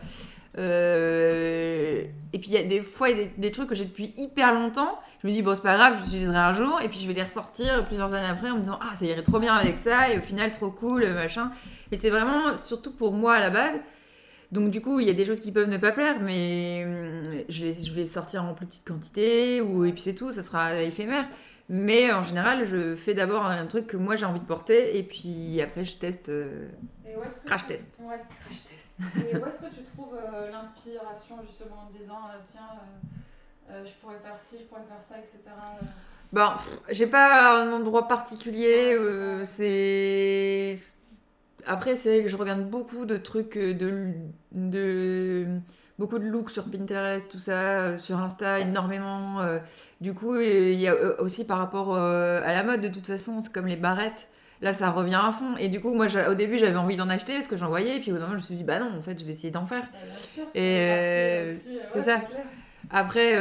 [0.58, 3.76] euh, et puis, il y a des fois, il y a des, des trucs que
[3.76, 5.00] j'ai depuis hyper longtemps.
[5.22, 6.80] Je me dis, bon, c'est pas grave, je l'utiliserai un jour.
[6.84, 9.24] Et puis, je vais les ressortir plusieurs années après en me disant, ah, ça irait
[9.24, 10.10] trop bien avec ça.
[10.12, 11.52] Et au final, trop cool, machin.
[11.92, 13.80] Mais c'est vraiment, surtout pour moi à la base.
[14.54, 17.24] Donc, du coup, il y a des choses qui peuvent ne pas plaire, mais hum,
[17.50, 19.62] je, les, je vais sortir en plus petite quantité.
[19.62, 21.28] Ou, et puis, c'est tout, ça sera éphémère.
[21.70, 24.98] Mais en général, je fais d'abord un truc que moi j'ai envie de porter.
[24.98, 26.30] Et puis après, je teste.
[26.30, 26.68] euh,
[27.08, 28.00] Et où est-ce que Crash tu- test.
[28.04, 28.92] Ouais, crash test.
[29.32, 32.68] Et où est-ce que tu trouves euh, l'inspiration justement en disant euh, tiens,
[33.72, 35.40] euh, je pourrais faire ci, je pourrais faire ça, etc.
[36.34, 36.50] Bon,
[36.90, 38.98] j'ai pas un endroit particulier.
[38.98, 40.76] Ouais, c'est.
[41.66, 44.08] Après, c'est vrai que je regarde beaucoup de trucs euh, de.
[44.52, 45.46] de...
[46.00, 49.42] Beaucoup de looks sur Pinterest, tout ça, euh, sur Insta, énormément.
[49.42, 49.60] euh.
[50.02, 53.42] Du coup, il y a aussi par rapport euh, à la mode, de toute façon,
[53.42, 54.28] c'est comme les barrettes.
[54.64, 55.56] Là, ça revient à fond.
[55.60, 57.98] Et du coup, moi, au début, j'avais envie d'en acheter, ce que j'en voyais.
[57.98, 59.52] Et puis au moment, je me suis dit, bah non, en fait, je vais essayer
[59.52, 59.84] d'en faire.
[59.84, 61.54] Bah, bien sûr, Et, euh,
[61.94, 62.22] c'est ouais, ça.
[62.90, 63.34] Après,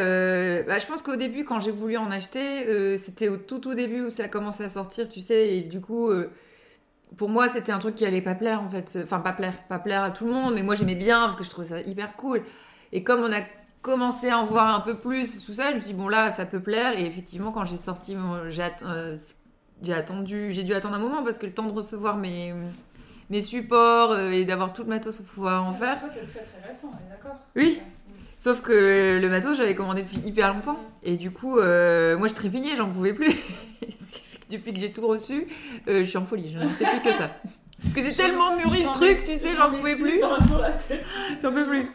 [0.65, 4.03] bah, je pense qu'au début, quand j'ai voulu en acheter, c'était au tout tout début
[4.05, 6.11] où ça a commencé à sortir, tu sais, et du coup,
[7.17, 8.99] pour moi, c'était un truc qui allait pas plaire en fait.
[9.03, 11.45] Enfin, pas plaire, pas plaire à tout le monde, mais moi j'aimais bien parce que
[11.45, 12.43] je trouvais ça hyper cool.
[12.93, 13.41] Et comme on a
[13.83, 16.31] commencé à en voir un peu plus, tout ça, je me suis dit, bon là,
[16.31, 16.99] ça peut plaire.
[16.99, 19.17] Et effectivement, quand j'ai sorti, mon- j'ai att- euh,
[19.83, 22.55] j'ai attendu, j'ai dû attendre un moment parce que le temps de recevoir mes,
[23.31, 25.99] mes supports euh, et d'avoir tout le matos pour pouvoir en faire.
[25.99, 27.81] Ça, c'est très très récent, on est d'accord Oui.
[28.39, 30.79] Sauf que le matos, j'avais commandé depuis hyper longtemps.
[31.03, 33.33] Et du coup, euh, moi, je trépignais, j'en pouvais plus.
[34.53, 35.47] Depuis que j'ai tout reçu,
[35.89, 36.53] euh, je suis en folie.
[36.53, 37.31] Je ne sais plus que ça.
[37.83, 40.21] Parce que j'ai tellement murri le truc, tu sais, j'en pouvais ai plus.
[41.43, 41.91] J'en peux plus.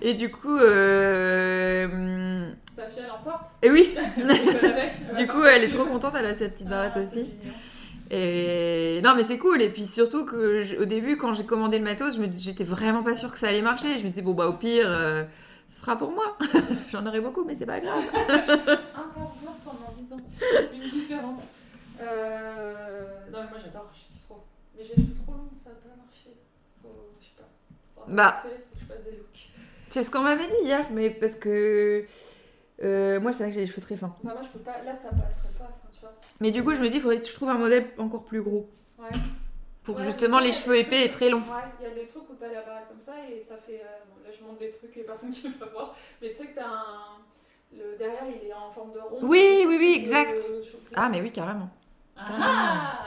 [0.00, 2.50] Et du coup, euh...
[2.76, 3.46] Ta fille, elle emporte?
[3.62, 4.92] Et oui rigole avec?
[5.16, 7.26] Du coup, elle est trop contente, elle a sa petite barrette Ah, aussi.
[8.12, 9.60] Et non, mais c'est cool.
[9.62, 12.64] Et puis surtout que je- au début, quand j'ai commandé le matos, je me j'étais
[12.64, 13.98] vraiment pas sûre que ça allait marcher.
[13.98, 15.24] Je me disais, bon, bah au pire, euh,
[15.68, 16.38] ce sera pour moi.
[16.92, 18.02] J'en aurai beaucoup, mais c'est pas grave.
[18.14, 20.20] Un par jour pendant 10 ans.
[20.74, 21.40] Une différente.
[22.02, 23.06] Euh...
[23.30, 24.42] Non, mais moi j'adore, je kiffe trop.
[24.76, 26.36] Mais j'ai les cheveux trop longs, ça va pas marcher.
[26.82, 26.88] Faut.
[27.20, 27.48] Je sais pas.
[27.94, 28.24] Faut Bah.
[28.30, 29.48] remplacer, faut que je fasse des looks.
[29.88, 32.04] C'est ce qu'on m'avait dit hier, mais parce que
[32.82, 34.14] euh, moi, c'est vrai que j'ai les cheveux très fins.
[34.22, 34.82] Bah, moi je peux pas.
[34.84, 36.12] Là ça passerait pas, tu vois.
[36.40, 38.40] Mais du coup, je me dis, il faudrait que je trouve un modèle encore plus
[38.42, 38.68] gros.
[38.98, 39.08] Ouais.
[39.82, 41.38] Pour Ouais, justement ça, les cheveux épais trucs- et très longs.
[41.40, 43.80] Ouais, il y a des trucs où t'as la barrette comme ça et ça fait.
[43.80, 45.94] euh, Bon, là je montre des trucs et personne qui va voir.
[46.22, 47.18] Mais tu sais que t'as un.
[47.72, 49.18] Le derrière il est en forme de rond.
[49.22, 50.32] Oui, oui, oui, exact.
[50.34, 50.92] le choper.
[50.94, 51.68] Ah, mais oui, carrément.
[52.28, 52.98] Ah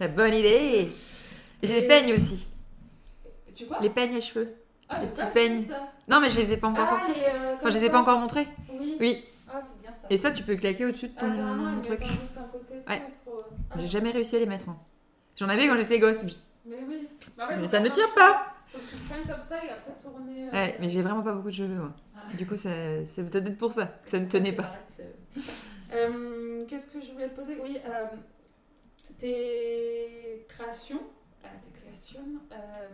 [0.00, 0.90] La bonne idée.
[1.62, 2.48] Et J'ai les peignes aussi.
[3.54, 4.54] Tu quoi Les peignes à cheveux.
[4.88, 5.64] Ah, les petits peignes.
[6.08, 7.20] Non, mais je les ai pas encore Ah, sortis.
[7.24, 8.48] euh, Enfin, je les ai pas encore montrés.
[8.72, 8.96] Oui.
[9.00, 9.24] Oui.
[9.52, 10.06] Ah, c'est bien ça.
[10.10, 11.28] Et ça, tu peux claquer au-dessus de Ah, ton
[11.76, 12.00] met truc.
[12.00, 13.02] Ouais.
[13.24, 14.68] trop- Ah, J'ai jamais réussi à les mettre.
[14.68, 14.76] hein.
[15.38, 16.22] J'en avais quand j'étais gosse.
[16.66, 17.08] Mais oui.
[17.36, 18.46] Bah ouais, Mais ça comme tire pas.
[18.72, 20.48] Faut que tu te comme ça et après tourner.
[20.48, 21.92] euh, Ouais, mais j'ai vraiment pas beaucoup de cheveux, moi.
[22.16, 22.20] Ah.
[22.36, 23.88] Du coup, ça- c'est peut-être pour ça.
[24.06, 24.72] Ça ne tenait pas.
[25.92, 27.58] Euh, Qu'est-ce que je voulais te poser?
[27.62, 28.04] Oui, euh,
[29.18, 31.00] tes créations,
[31.44, 32.20] ah, tes créations,
[32.52, 32.88] euh,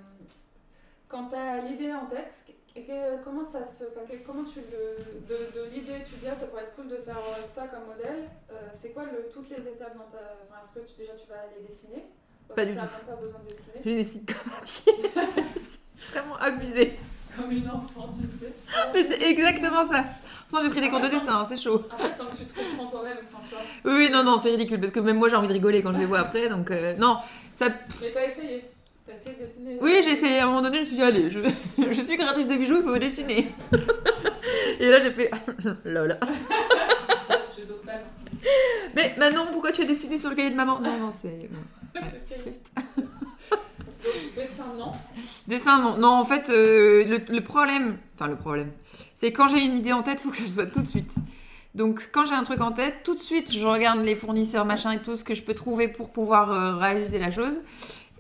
[1.09, 2.45] quand tu as l'idée en tête,
[2.77, 3.85] et que- comment, ça se,
[4.27, 5.27] comment tu le.
[5.27, 7.87] De, de l'idée, tu dis ah, ça pourrait être cool de faire euh, ça comme
[7.87, 10.19] modèle, euh, c'est quoi le, toutes les étapes dans ta.
[10.49, 12.05] enfin, Est-ce que tu, déjà tu vas les dessiner?
[12.51, 12.79] Ou Pas du tout.
[12.79, 13.79] même pas besoin de dessiner?
[13.85, 14.93] Je décide comme un pied.
[16.01, 16.99] c'est vraiment abusé.
[17.37, 18.53] Comme une enfant, tu sais.
[18.95, 20.05] Mais c'est exactement ça.
[20.49, 21.85] Pourtant, j'ai pris des cours de dessin, hein, c'est chaud.
[21.91, 23.65] Après, tant que tu te comprends toi-même, enfin, tu vois.
[23.85, 25.99] Oui, non, non, c'est ridicule parce que même moi j'ai envie de rigoler quand je
[25.99, 26.49] les vois après.
[26.49, 27.19] Donc, euh, non,
[27.53, 27.69] ça.
[28.01, 28.65] Mais t'as essayé.
[29.07, 29.79] T'as essayé de dessiner.
[29.81, 31.41] Oui, j'ai essayé à un moment donné, je me suis dit, allez, je,
[31.93, 33.49] je suis créatrice de bijoux, il faut dessiner.
[34.81, 35.31] Et là, j'ai fait,
[35.85, 36.19] lol.
[37.67, 38.05] D'autres balles.
[38.95, 40.79] Mais Manon, pourquoi tu as dessiné sur le cahier de maman?
[40.81, 41.51] Non, non, c'est
[42.25, 42.73] C'est triste.
[44.37, 44.93] Dessin, non?
[45.47, 45.99] Dessin, non.
[45.99, 48.71] Non, en fait, euh, le, le problème, enfin le problème,
[49.15, 51.13] c'est quand j'ai une idée en tête, il faut que se voit tout de suite.
[51.75, 54.93] Donc, quand j'ai un truc en tête, tout de suite, je regarde les fournisseurs, machin
[54.93, 57.59] et tout, ce que je peux trouver pour pouvoir euh, réaliser la chose.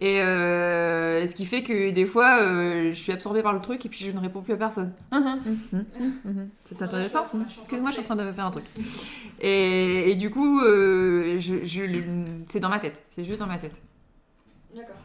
[0.00, 3.84] Et euh, ce qui fait que des fois, euh, je suis absorbée par le truc
[3.84, 4.92] et puis je ne réponds plus à personne.
[6.64, 7.22] C'est intéressant.
[7.34, 8.64] Ouais, je suis- Excuse-moi, je suis en train de faire un truc.
[9.40, 12.02] Et, et du coup, euh, je, je le-
[12.48, 13.00] c'est dans ma tête.
[13.08, 13.74] C'est juste dans ma tête.
[14.74, 14.96] D'accord.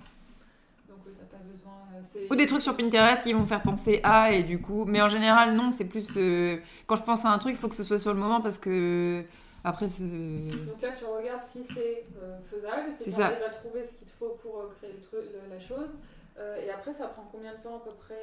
[0.90, 1.72] Donc, oui, t'as pas besoin.
[1.93, 1.93] euh, c'est-
[2.32, 4.86] Ou des trucs sur Pinterest qui vont faire penser à, et du coup.
[4.86, 6.14] Mais en général, non, c'est plus.
[6.18, 8.42] euh, quand je pense à un truc, il faut que ce soit sur le moment
[8.42, 9.24] parce que.
[9.66, 10.04] Après, c'est.
[10.04, 14.08] Donc là, tu regardes si c'est euh, faisable, si tu arrives à trouver ce qu'il
[14.08, 15.96] te faut pour euh, créer le truc, le- la chose.
[16.38, 18.16] Euh, et après, ça prend combien de temps à peu près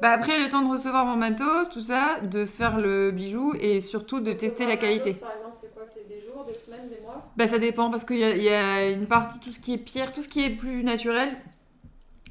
[0.00, 3.80] Bah après, le temps de recevoir mon matos, tout ça, de faire le bijou et
[3.80, 5.14] surtout de tester la matos, qualité.
[5.14, 5.82] Par exemple, c'est quoi?
[5.84, 7.32] C'est des jours, des semaines, des mois?
[7.36, 10.22] Bah ça dépend parce qu'il y a une partie, tout ce qui est pierre, tout
[10.22, 11.36] ce qui est plus naturel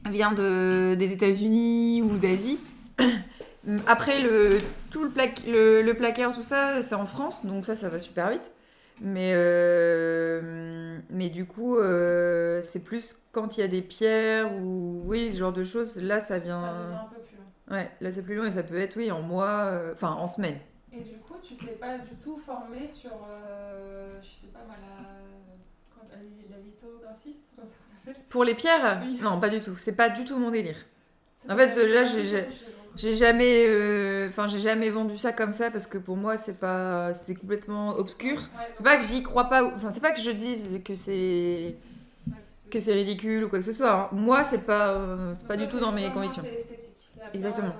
[0.07, 2.59] vient de, des États-Unis ou d'Asie.
[3.87, 4.59] Après, le,
[4.91, 5.11] tout le,
[5.47, 8.51] le, le placard, tout ça, c'est en France, donc ça, ça va super vite.
[8.99, 15.03] Mais, euh, mais du coup, euh, c'est plus quand il y a des pierres ou
[15.05, 16.61] oui, ce genre de choses, là, ça vient.
[16.61, 17.75] Ça devient un peu plus long.
[17.75, 20.25] Ouais, là, c'est plus long et ça peut être, oui, en mois, euh, enfin, en
[20.25, 20.57] semaine.
[20.91, 24.75] Et du coup, tu t'es pas du tout formé sur, euh, je sais pas moi,
[24.81, 25.03] la,
[26.09, 29.19] la, la lithographie, c'est comme ça qu'on appelle Pour les pierres Oui.
[29.21, 29.77] Non, pas du tout.
[29.77, 30.77] C'est pas du tout mon délire.
[31.49, 32.45] En fait, là, j'ai-
[32.99, 36.59] que jamais, euh, enfin, j'ai jamais vendu ça comme ça parce que pour moi, c'est
[36.59, 38.37] pas, c'est complètement obscur.
[38.39, 41.77] Ouais, C'est pas que j'y crois pas, enfin, c'est pas que je dise que c'est
[42.69, 43.93] que c'est ridicule ou quoi que ce soit.
[43.93, 44.09] hein.
[44.11, 46.47] Moi, c'est pas, euh, c'est pas du tout dans mes convictions.
[47.33, 47.75] Exactement.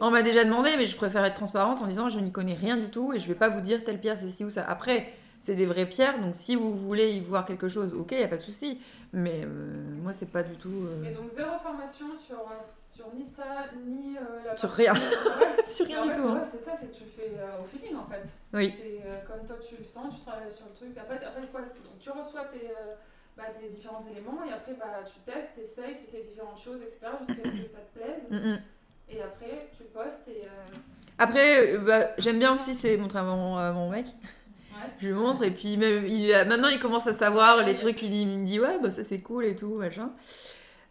[0.00, 2.76] On m'a déjà demandé, mais je préfère être transparente en disant je n'y connais rien
[2.76, 4.64] du tout et je vais pas vous dire telle pierre c'est ci ou ça.
[4.68, 5.12] Après,
[5.42, 8.28] c'est des vraies pierres, donc si vous voulez y voir quelque chose, ok, y a
[8.28, 8.80] pas de souci.
[9.12, 9.46] Mais euh,
[10.02, 10.86] moi, c'est pas du tout.
[10.86, 14.82] euh, Et donc zéro formation sur, euh, sur ni ça, ni euh, la Sur partie-
[14.88, 14.94] rien.
[15.40, 15.66] Ouais.
[15.66, 16.20] Sur rien en du tout.
[16.28, 16.34] hein.
[16.38, 18.22] ouais, c'est ça, c'est que tu le fais euh, au feeling en fait.
[18.52, 18.72] Oui.
[18.76, 20.96] C'est euh, comme toi tu le sens, tu travailles sur le truc.
[20.98, 22.94] Après, après quoi donc, Tu reçois tes, euh,
[23.36, 26.80] bah, tes différents éléments et après bah, tu testes, tu essayes, tu essayes différentes choses,
[26.82, 27.06] etc.
[27.26, 28.22] jusqu'à ce que ça te plaise.
[28.30, 28.58] Mm, mm.
[29.10, 30.44] Et après tu postes et.
[30.44, 30.76] euh,
[31.18, 33.08] Après, euh, bah, j'aime bien aussi, c'est mon,
[33.56, 34.06] à mon mec.
[34.98, 36.04] Je lui montre et puis même,
[36.48, 39.44] maintenant il commence à savoir les trucs, il, me dit ouais, bah, ça c'est cool
[39.44, 40.10] et tout, machin.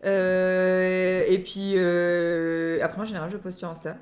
[0.05, 3.97] Euh, et puis euh, après en général je poste sur Insta.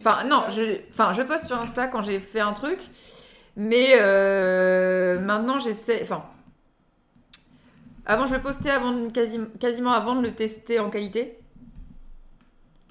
[0.00, 2.80] Enfin non, je, enfin, je poste sur Insta quand j'ai fait un truc,
[3.56, 6.24] mais euh, maintenant j'essaie, enfin
[8.04, 9.08] avant je le postais avant
[9.60, 11.38] quasiment avant de le tester en qualité.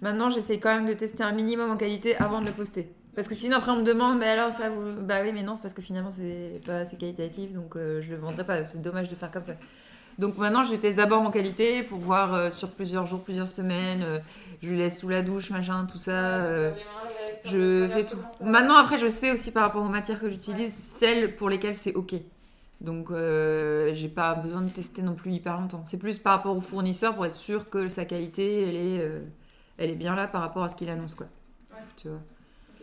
[0.01, 2.89] Maintenant j'essaie quand même de tester un minimum en qualité avant de le poster.
[3.13, 5.01] Parce que sinon après on me demande mais alors ça vous...
[5.01, 8.17] bah oui mais non parce que finalement c'est pas assez qualitatif donc euh, je le
[8.17, 9.53] vendrai pas c'est dommage de faire comme ça.
[10.17, 14.01] Donc maintenant je teste d'abord en qualité pour voir euh, sur plusieurs jours plusieurs semaines
[14.01, 14.19] euh,
[14.61, 16.71] je lui laisse sous la douche machin tout ça euh,
[17.43, 18.17] je fais tout.
[18.45, 21.93] Maintenant après je sais aussi par rapport aux matières que j'utilise celles pour lesquelles c'est
[21.93, 22.15] ok.
[22.79, 25.83] Donc j'ai pas besoin de tester non plus hyper longtemps.
[25.89, 29.11] C'est plus par rapport au fournisseur pour être sûr que sa qualité elle est,
[29.77, 31.27] elle est bien là par rapport à ce qu'il annonce quoi.
[31.71, 31.77] Ouais.
[31.97, 32.21] Tu vois.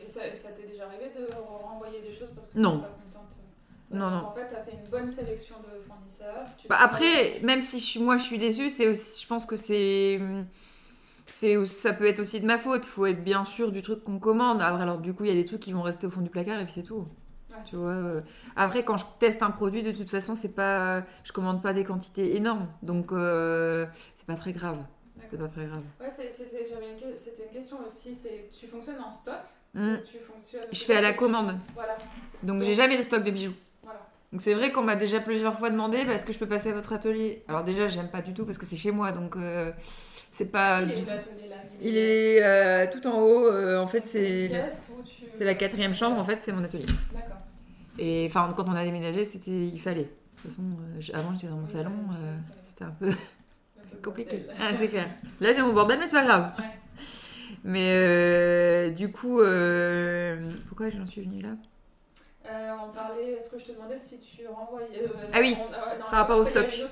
[0.08, 2.80] Ça, ça t'est déjà arrivé de renvoyer des choses parce que Non.
[2.80, 3.36] pas contente?
[3.90, 4.28] Non, donc, non.
[4.28, 6.46] En fait, t'as fait une bonne sélection de fournisseurs.
[6.58, 9.46] tu Bah, après, même si je suis, moi je suis déçue, c'est aussi, je pense
[9.46, 10.20] que c'est,
[11.30, 12.82] c'est, ça peut être aussi de ma faute.
[12.84, 14.62] Il faut être bien sûr du truc qu'on commande.
[14.62, 16.30] Après, alors du coup, il y a des trucs qui vont rester au fond du
[16.30, 17.06] placard et puis c'est tout.
[17.50, 17.56] Ouais.
[17.64, 17.90] Tu vois.
[17.90, 18.20] euh.
[18.56, 21.84] Après, quand je teste un produit, de toute façon, c'est pas, je commande pas des
[21.84, 24.78] quantités énormes, donc euh, c'est pas très grave.
[25.30, 25.66] C'est pas très.
[25.66, 28.14] Ouais, une c'était une question aussi.
[28.14, 29.34] C'est tu fonctionnes en stock?
[29.78, 29.94] Mm.
[29.94, 31.96] ou tu fonctionnes Je fais à la commande, Voilà,
[32.42, 33.54] donc j'ai jamais de stock de bijoux.
[33.82, 34.00] voilà.
[34.32, 36.70] Donc c'est vrai qu'on m'a déjà plusieurs fois demandé bah, est-ce que je peux passer
[36.70, 37.42] à votre atelier?
[37.48, 39.72] Alors déjà j'aime pas du tout parce que c'est chez moi donc euh,
[40.32, 40.82] c'est pas.
[40.82, 43.46] Il est du- où l'atelier là Il est euh, tout en haut.
[43.46, 44.50] euh, en fait c'est
[45.38, 45.44] tu.
[45.44, 46.18] la quatrième chambre.
[46.20, 46.86] En fait c'est mon atelier.
[47.14, 47.36] D'accord.
[47.98, 50.02] Et enfin quand on a déménagé c'était il fallait.
[50.02, 50.62] De toute façon
[51.14, 51.92] avant j'étais dans mon Oui, salon.
[52.66, 53.10] c'était un peu
[54.04, 54.44] compliqué.
[54.60, 55.08] Ah, c'est clair.
[55.40, 56.52] Là j'ai mon bordel mais c'est pas grave.
[56.58, 56.64] Ouais.
[57.64, 61.50] Mais euh, du coup euh, pourquoi j'en suis venue là?
[62.46, 65.02] Euh, on parlait, est-ce que je te demandais si tu renvoyais.
[65.04, 66.88] euh, Ah oui, on- ah non, par rapport au stock.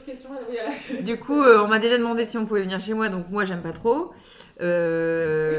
[1.00, 3.62] Du coup on m'a déjà demandé si on pouvait venir chez moi donc moi j'aime
[3.62, 4.12] pas trop.
[4.60, 4.66] Oui,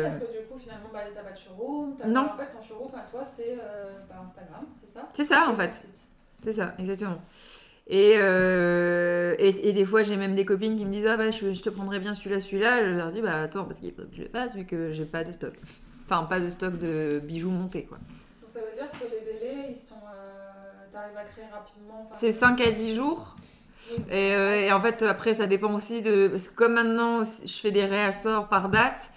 [0.02, 1.96] parce que du coup, finalement, bah, t'as pas de showroom.
[2.06, 2.28] Non.
[2.28, 3.56] pas- En fait, ton showroom à toi, c'est
[4.10, 5.08] bah, Instagram, c'est ça?
[5.16, 5.88] C'est ça en fait.
[6.44, 7.20] C'est ça, exactement.
[7.90, 11.32] Et, euh, et, et des fois, j'ai même des copines qui me disent Ah bah,
[11.32, 12.84] je, je te prendrais bien celui-là, celui-là.
[12.86, 15.06] Je leur dis Bah attends, parce qu'il faut que je le fasse vu que j'ai
[15.06, 15.54] pas de stock.
[16.06, 17.98] Enfin, pas de stock de bijoux montés, quoi.
[17.98, 19.96] Donc ça veut dire que les délais, ils sont.
[19.96, 22.08] Euh, T'arrives à créer rapidement.
[22.10, 23.36] enfin, C'est 5 à 10 jours.
[23.92, 24.04] oui.
[24.10, 26.28] Et, euh, et en fait, après, ça dépend aussi de.
[26.28, 29.12] Parce que comme maintenant, je fais des réassorts par date,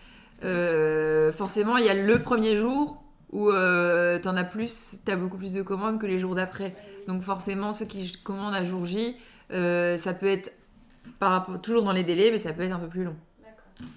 [0.44, 3.02] euh, forcément, il y a le premier jour
[3.32, 6.74] où euh, t'en as plus, t'as beaucoup plus de commandes que les jours d'après.
[7.06, 9.16] Donc forcément, ceux qui commandent à jour J,
[9.52, 10.52] euh, ça peut être
[11.18, 13.16] par rapport, toujours dans les délais, mais ça peut être un peu plus long.
[13.42, 13.88] D'accord.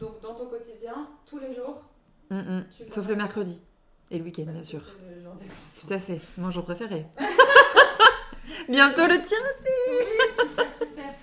[0.00, 1.82] Donc dans ton quotidien, tous les jours,
[2.30, 2.64] Mm, mm.
[2.70, 3.60] tu Sauf le mercredi
[4.10, 4.80] et le week-end, bien sûr.
[5.08, 5.50] le des.
[5.80, 7.06] Tout à fait, mon jour préféré.
[8.68, 10.06] Bientôt le tien Oui,
[10.38, 11.14] super, super.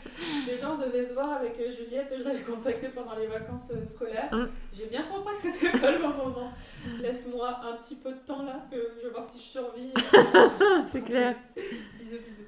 [0.48, 3.86] Les gens devaient se voir avec euh, Juliette, je l'avais contactée pendant les vacances euh,
[3.86, 4.30] scolaires.
[4.32, 4.50] Hum.
[4.74, 6.52] J'ai bien compris que c'était pas le bon moment.
[7.02, 9.92] Laisse-moi un petit peu de temps là, que je vais voir si je survis.
[10.84, 11.36] C'est clair.
[12.00, 12.44] bisous, bisous.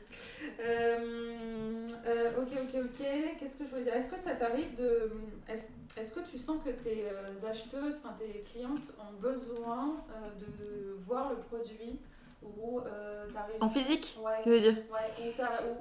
[0.62, 3.06] Euh, euh, ok, ok, ok.
[3.40, 3.94] Qu'est-ce que je voulais dire?
[3.96, 5.12] Est-ce que ça t'arrive de.
[5.48, 10.98] Est-ce que tu sens que tes euh, acheteuses, enfin tes clientes ont besoin euh, de
[11.06, 12.00] voir le produit
[12.42, 14.40] ou euh, t'as réussi En physique, Ouais.
[14.44, 14.76] tu veux dire?
[14.92, 15.34] Ouais,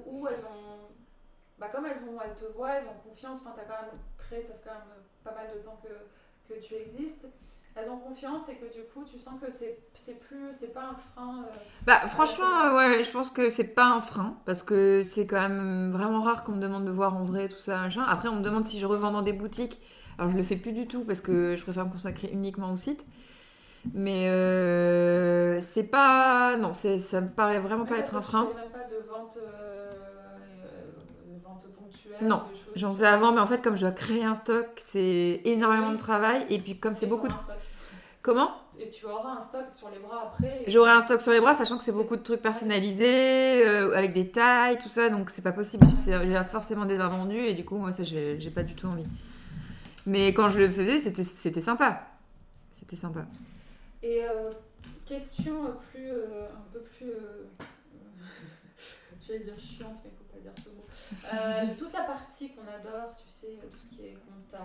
[0.06, 0.78] ou elles ont.
[1.58, 3.40] Bah, comme elles, ont, elles te voient, elles ont confiance.
[3.42, 6.60] Enfin, t'as quand même créé, ça fait quand même pas mal de temps que, que
[6.60, 7.26] tu existes.
[7.74, 9.78] Elles ont confiance et que du coup, tu sens que c'est
[10.20, 10.48] plus.
[10.52, 11.44] C'est pas un frein.
[11.44, 11.50] euh,
[11.86, 15.40] Bah franchement, euh, ouais, je pense que c'est pas un frein parce que c'est quand
[15.40, 17.76] même vraiment rare qu'on me demande de voir en vrai tout ça.
[17.76, 18.04] Machin.
[18.08, 19.80] Après, on me demande si je revends dans des boutiques.
[20.18, 22.76] Alors je le fais plus du tout parce que je préfère me consacrer uniquement au
[22.76, 23.06] site.
[23.94, 28.44] Mais euh, c'est pas, non, c'est ça me paraît vraiment pas être un frein.
[28.54, 29.87] même pas de vente, euh, euh,
[32.20, 32.42] Non,
[32.74, 35.96] J'en faisais avant, mais en fait, comme je dois créer un stock, c'est énormément de
[35.96, 36.44] travail.
[36.50, 37.32] Et puis, comme c'est beaucoup de.
[38.22, 38.50] Comment?
[38.80, 40.62] Et tu auras un stock sur les bras après.
[40.66, 43.96] et- J'aurai un stock sur les bras, sachant que c'est beaucoup de trucs personnalisés, euh,
[43.96, 45.86] avec des tailles, tout ça, donc c'est pas possible.
[46.06, 48.86] Il y a forcément des invendus, et du coup, moi, ça, j'ai pas du tout
[48.86, 49.06] envie.
[50.06, 52.06] Mais quand je le faisais, c'était c'était sympa.
[52.72, 53.24] C'était sympa.
[54.02, 54.50] Et euh,
[55.06, 57.10] question plus, euh, un peu plus,
[59.26, 60.84] j'allais dire chiante, mais il faut pas dire ce mot.
[61.32, 64.62] Euh, toute la partie qu'on adore, tu sais, tout ce qui est compta,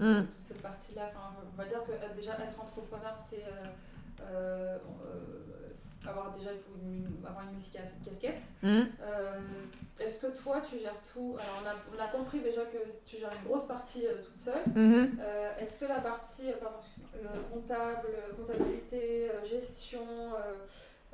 [0.00, 0.26] euh, Mm.
[0.26, 1.10] toute cette partie-là.
[1.52, 3.44] On va dire que euh, déjà être entrepreneur, c'est
[4.20, 4.78] euh,
[6.06, 8.40] avoir déjà il faut une- avoir une multi-casquette.
[8.62, 8.88] Mhm.
[9.02, 9.40] Euh,
[10.00, 11.36] Est-ce que toi, tu gères tout?
[11.38, 14.62] Alors, on a, on a compris déjà que tu gères une grosse partie toute seule.
[14.74, 15.16] Mhm.
[15.20, 16.78] Euh, Est-ce que la partie pardon,
[17.52, 20.04] comptable, comptabilité, gestion,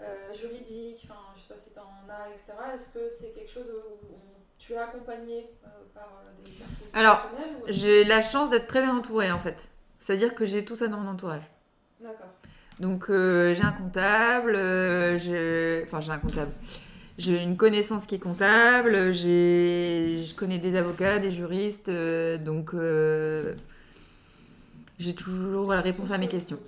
[0.00, 2.52] euh, juridique, enfin je sais pas si tu en as, etc.
[2.74, 6.88] Est-ce que c'est quelque chose où on- tu es accompagné euh, par euh, des personnes
[6.94, 9.68] Alors, ou J'ai la chance d'être très bien entourée, en fait.
[10.01, 11.42] C'est-à-dire que j'ai tout ça dans mon entourage.
[12.01, 12.27] D'accord.
[12.81, 16.53] Donc euh, j'ai un comptable, euh, j'ai- enfin j'ai un comptable.
[17.18, 22.71] J'ai une connaissance qui est comptable, j'ai, je connais des avocats, des juristes, donc
[25.01, 26.59] j'ai toujours la réponse Tout à mes questions.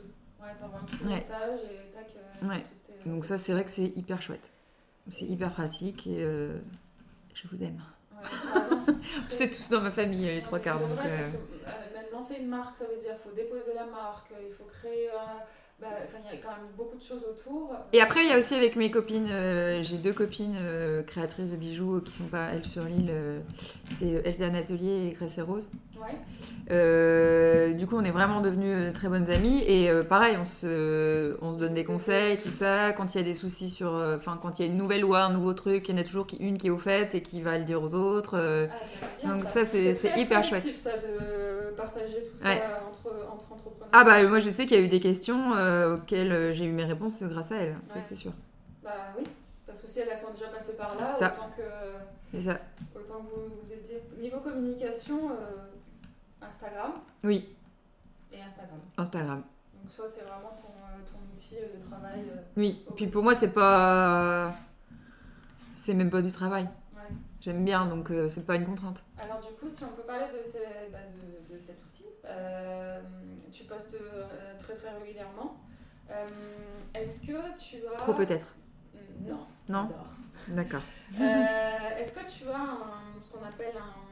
[0.40, 1.14] Ouais, t'envoies un petit Ouais.
[1.14, 2.48] message et tac.
[2.50, 2.64] Ouais.
[2.86, 4.50] tout est- Donc ça c'est vrai que c'est hyper chouette.
[5.10, 6.24] C'est hyper pratique et
[7.42, 7.80] je vous aime.
[8.12, 8.94] Ouais,
[9.30, 10.78] C'est tous dans ma famille, les trois quarts.
[10.78, 13.30] C'est Donc, vrai, euh, parce que euh, même lancer une marque, ça veut dire qu'il
[13.30, 15.08] faut déposer la marque, il faut créer.
[15.80, 15.86] bah,
[16.30, 17.74] il y a quand même beaucoup de choses autour.
[17.92, 21.50] Et après, il y a aussi avec mes copines, euh, j'ai deux copines euh, créatrices
[21.50, 23.40] de bijoux euh, qui sont pas elles sur l'île, euh,
[23.98, 25.66] c'est Elsa Atelier et Grace et Rose.
[26.00, 26.16] Ouais.
[26.70, 30.44] Euh, du coup, on est vraiment devenues euh, très bonnes amies et euh, pareil, on
[30.44, 32.92] se, on se donne des conseils, tout ça.
[32.92, 35.00] Quand il y a des soucis sur, euh, enfin, quand il y a une nouvelle
[35.02, 37.14] loi, un nouveau truc, il y en a toujours qui- une qui est au fait
[37.14, 38.36] et qui va le dire aux autres.
[38.70, 38.74] Ah,
[39.22, 42.58] bien Donc ça, c'est- c'est hyper productif, ça de partager tout Ouais.
[42.58, 43.88] ça entre, entre entrepreneurs.
[43.92, 45.50] Ah bah moi, je sais qu'il y a eu des questions
[45.94, 47.70] auxquelles j'ai eu mes réponses grâce à elle.
[47.94, 48.00] Ouais.
[48.00, 48.32] c'est sûr.
[48.84, 49.24] Bah oui,
[49.66, 51.32] parce que si elles sont déjà passées par là, Ça.
[51.36, 51.62] autant que,
[52.32, 52.58] C'est ça.
[52.94, 54.00] autant que vous vous aidiez.
[54.20, 55.66] Niveau communication, euh,
[56.42, 56.92] Instagram
[57.24, 57.48] Oui,
[58.32, 58.78] et Instagram.
[58.96, 59.42] Instagram.
[59.74, 62.20] Donc soit c'est vraiment ton, euh, ton outil euh, de travail.
[62.30, 62.84] euh, Oui.
[62.96, 64.54] Puis pour moi, c'est pas,
[65.74, 66.64] c'est même pas du travail.
[66.94, 67.00] ouais.
[67.40, 69.02] J'aime bien, donc euh, c'est pas une contrainte.
[69.18, 70.98] Alors du coup, si on peut parler de, ces- bah,
[71.48, 73.00] de, de cet outil, euh,
[73.50, 74.24] tu postes euh,
[74.58, 75.56] très très régulièrement.
[76.92, 77.96] Est-ce que tu as...
[77.96, 78.46] Trop peut-être.
[79.20, 79.46] Non.
[79.68, 79.88] Non.
[80.48, 80.82] D'accord.
[81.14, 84.09] Est-ce que tu as un- ce qu'on appelle un...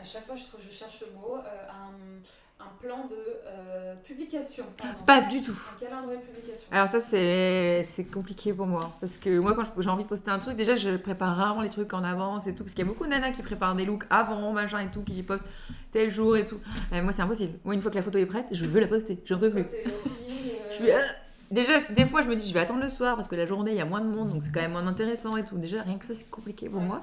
[0.00, 3.94] À chaque fois, je, trouve, je cherche le mot, euh, un, un plan de euh,
[4.04, 4.64] publication.
[4.76, 4.94] pardon.
[5.04, 5.56] Pas du tout.
[5.76, 6.68] Un calendrier de publication.
[6.70, 10.38] Alors ça c'est compliqué pour moi parce que moi quand j'ai envie de poster un
[10.38, 12.90] truc déjà je prépare rarement les trucs en avance et tout parce qu'il y a
[12.90, 15.44] beaucoup de nanas qui préparent des looks avant machin et tout qui postent
[15.90, 16.60] tel jour et tout.
[16.92, 17.58] Euh, moi c'est impossible.
[17.64, 19.18] Moi une fois que la photo est prête je veux la poster.
[19.24, 19.64] J'en peux plus.
[20.70, 20.86] Je suis
[21.50, 23.72] déjà des fois je me dis je vais attendre le soir parce que la journée
[23.72, 25.58] il y a moins de monde donc c'est quand même moins intéressant et tout.
[25.58, 27.02] Déjà rien que ça c'est compliqué pour moi.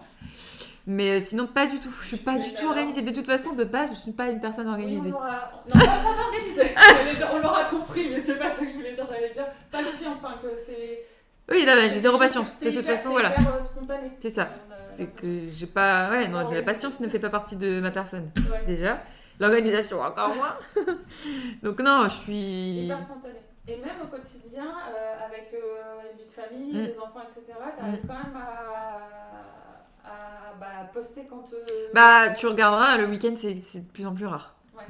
[0.92, 1.92] Mais euh, sinon pas du tout.
[2.02, 3.04] Je suis pas du tout organisée.
[3.04, 5.10] De toute façon de base je suis pas une personne Oui, organisée.
[5.10, 5.52] on l'aura...
[5.68, 6.76] Non, pas, pas organisé.
[6.98, 9.06] J'allais dire, on l'aura compris, mais c'est pas ça que je voulais dire.
[9.08, 11.06] J'allais dire patiente, enfin que c'est...
[11.52, 12.60] Oui là j'ai zéro patience.
[12.60, 13.34] De toute hyper- façon voilà.
[13.34, 13.94] euh.
[14.20, 14.50] C'est ça.
[14.98, 16.10] C'est que j'ai pas.
[16.10, 18.64] Ouais, non, la patience ne fait pas partie de ma personne, Ouais.
[18.68, 19.00] déjà.
[19.40, 20.56] L'organisation, encore moins.
[21.64, 22.86] Donc, non, je suis.
[22.86, 23.36] Hyper spontané.
[23.68, 26.86] Et même au quotidien, euh, avec euh, une vie de famille, Mm.
[26.92, 29.29] des enfants, etc., t'arrives quand même à
[30.60, 31.44] bah, poster quand...
[31.54, 34.56] euh, Bah, tu regarderas, le week-end, c'est de plus en plus rare.
[34.78, 34.84] Ouais.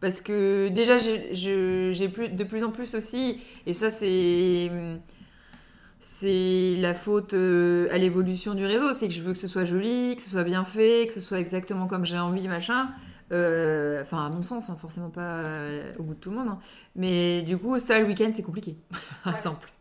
[0.00, 4.70] Parce que déjà, j'ai plus, de plus en plus aussi, et ça, c'est.
[6.00, 8.92] c'est la faute euh, à l'évolution du réseau.
[8.92, 11.20] C'est que je veux que ce soit joli, que ce soit bien fait, que ce
[11.20, 12.88] soit exactement comme j'ai envie, machin.
[13.32, 15.40] Euh, Enfin, à mon sens, hein, forcément pas
[15.98, 16.48] au bout de tout le monde.
[16.48, 16.58] hein.
[16.96, 18.76] Mais du coup, ça, le week-end, c'est compliqué,
[19.24, 19.38] par Ouais.
[19.38, 19.72] exemple.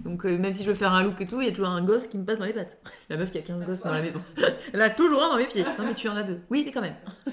[0.00, 1.70] Donc, euh, même si je veux faire un look et tout, il y a toujours
[1.70, 2.78] un gosse qui me passe dans les pattes.
[3.08, 4.22] La meuf qui a 15 Ça gosses se dans la maison.
[4.72, 5.64] Elle a toujours un dans mes pieds.
[5.64, 6.40] Non, mais tu en as deux.
[6.50, 6.96] Oui, mais quand même.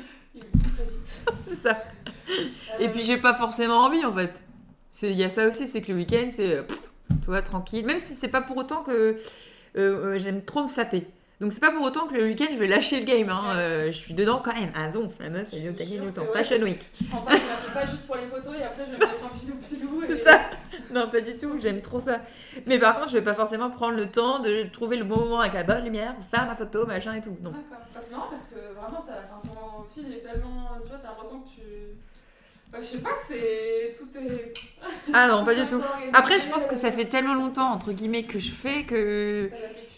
[1.48, 1.84] C'est ça.
[2.80, 4.44] Et puis j'ai pas forcément envie en fait.
[5.02, 6.64] Il y a ça aussi, c'est que le week-end c'est, euh,
[7.10, 7.86] tu vois, tranquille.
[7.86, 9.18] Même si c'est pas pour autant que
[9.76, 11.08] euh, j'aime trop me saper.
[11.40, 13.30] Donc c'est pas pour autant que le week-end je vais lâcher le game.
[13.30, 13.44] Hein.
[13.56, 14.72] Euh, je suis dedans quand même.
[14.76, 16.24] Ah donc la meuf elle est au taquet du temps.
[16.24, 16.34] ouais.
[16.34, 16.82] Fashion Week.
[17.00, 19.26] Je prends pas, je pas juste pour les photos et après je vais me mettre
[19.26, 20.04] un pilou pilou.
[20.04, 20.18] Et...
[20.24, 20.42] Ça.
[20.92, 21.58] Non pas du tout.
[21.62, 22.20] J'aime trop ça.
[22.66, 25.40] Mais par contre je vais pas forcément prendre le temps de trouver le bon moment
[25.40, 27.38] avec la bonne lumière faire ma photo machin et tout.
[27.42, 27.52] Non.
[27.52, 27.86] D'accord.
[28.00, 29.06] C'est marrant parce que vraiment
[29.44, 30.72] ton fil est tellement.
[30.84, 31.62] Tu vois, t'as l'impression que tu.
[32.72, 33.96] Bah, je sais pas que c'est.
[33.98, 34.54] Tout est.
[35.14, 35.82] Ah non pas du tout.
[36.12, 39.50] Après je pense que ça fait tellement longtemps entre guillemets que je fais que.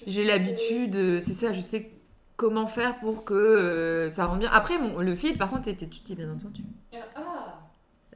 [0.08, 1.89] J'ai l'habitude, euh, c'est ça, je sais
[2.38, 4.49] comment faire pour que euh, ça rende bien.
[4.52, 6.64] Après, mon, le feed, par contre, est étudié, bien entendu.
[7.16, 7.60] Ah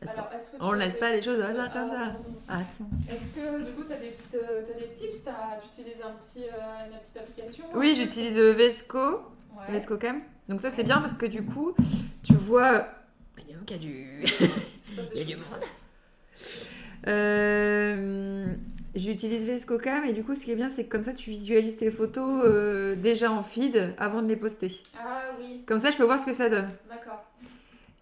[0.02, 0.22] Attends.
[0.22, 2.14] Alors, est-ce que On tu as laisse des pas les choses au hasard comme Ah,
[2.48, 2.56] ça.
[2.56, 2.90] Attends.
[3.10, 6.44] Est-ce que du coup t'as des petites, euh, t'as des tips, tu utilises un petit,
[6.44, 9.00] euh, une petite application Oui, j'utilise euh, Vesco,
[9.56, 9.72] Ouais.
[9.72, 10.22] Vesco Cam.
[10.50, 11.74] Donc ça, c'est bien parce que du coup,
[12.24, 12.88] tu vois...
[13.38, 14.24] Il y a du...
[15.14, 15.46] Il des y a monde.
[17.08, 18.54] Euh,
[18.96, 21.30] J'utilise Vesco Cam et du coup, ce qui est bien, c'est que comme ça, tu
[21.30, 24.72] visualises tes photos euh, déjà en feed avant de les poster.
[24.98, 26.70] Ah oui, Comme ça, je peux voir ce que ça donne.
[26.90, 27.24] d'accord.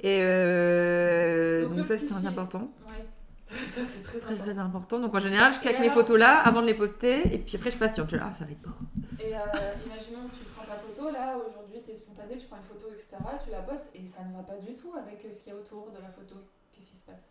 [0.01, 2.71] Et euh, Donc, ça, c'est très important.
[2.87, 3.05] Ouais.
[3.45, 4.43] Ça, c'est très Très important.
[4.51, 4.99] très important.
[4.99, 7.69] Donc en général, je claque mes photos là avant de les poster et puis après
[7.71, 8.09] je patiente.
[8.09, 8.71] Je dis, ah, ça va être beau.
[9.19, 9.39] Et euh,
[9.85, 13.17] imaginons que tu prends ta photo là, aujourd'hui t'es spontané, tu prends une photo, etc.
[13.43, 15.59] Tu la postes et ça ne va pas du tout avec ce qu'il y a
[15.59, 16.35] autour de la photo.
[16.73, 17.29] Qu'est-ce qui se passe?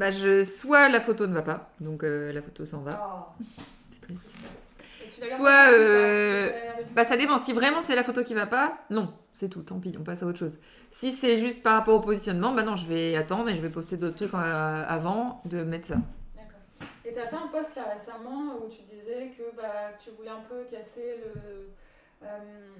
[0.00, 0.44] Bah, je...
[0.44, 2.92] soit la photo ne va pas, donc euh, la photo s'en va.
[2.92, 3.34] Ah,
[3.92, 4.34] C'est triste.
[5.20, 6.94] tu Soit, euh, tu plus.
[6.94, 7.36] Bah, ça dépend.
[7.36, 9.60] Si vraiment c'est la photo qui va pas, non, c'est tout.
[9.60, 10.58] Tant pis, on passe à autre chose.
[10.88, 13.68] Si c'est juste par rapport au positionnement, bah non, je vais attendre et je vais
[13.68, 15.96] poster d'autres trucs euh, avant de mettre ça.
[16.34, 16.88] D'accord.
[17.04, 20.30] Et t'as fait un post là récemment où tu disais que, bah, que tu voulais
[20.30, 21.68] un peu casser le.
[22.22, 22.26] Euh,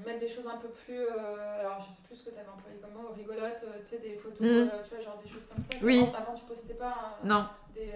[0.04, 0.98] mettre des choses un peu plus.
[0.98, 3.98] euh, alors je sais plus ce que t'avais employé comme mot, rigolote, euh, tu sais,
[3.98, 4.70] des photos, Mm.
[4.84, 5.74] tu vois, genre des choses comme ça.
[5.82, 6.00] Oui.
[6.02, 7.90] Avant, avant, tu postais pas euh, Non, des.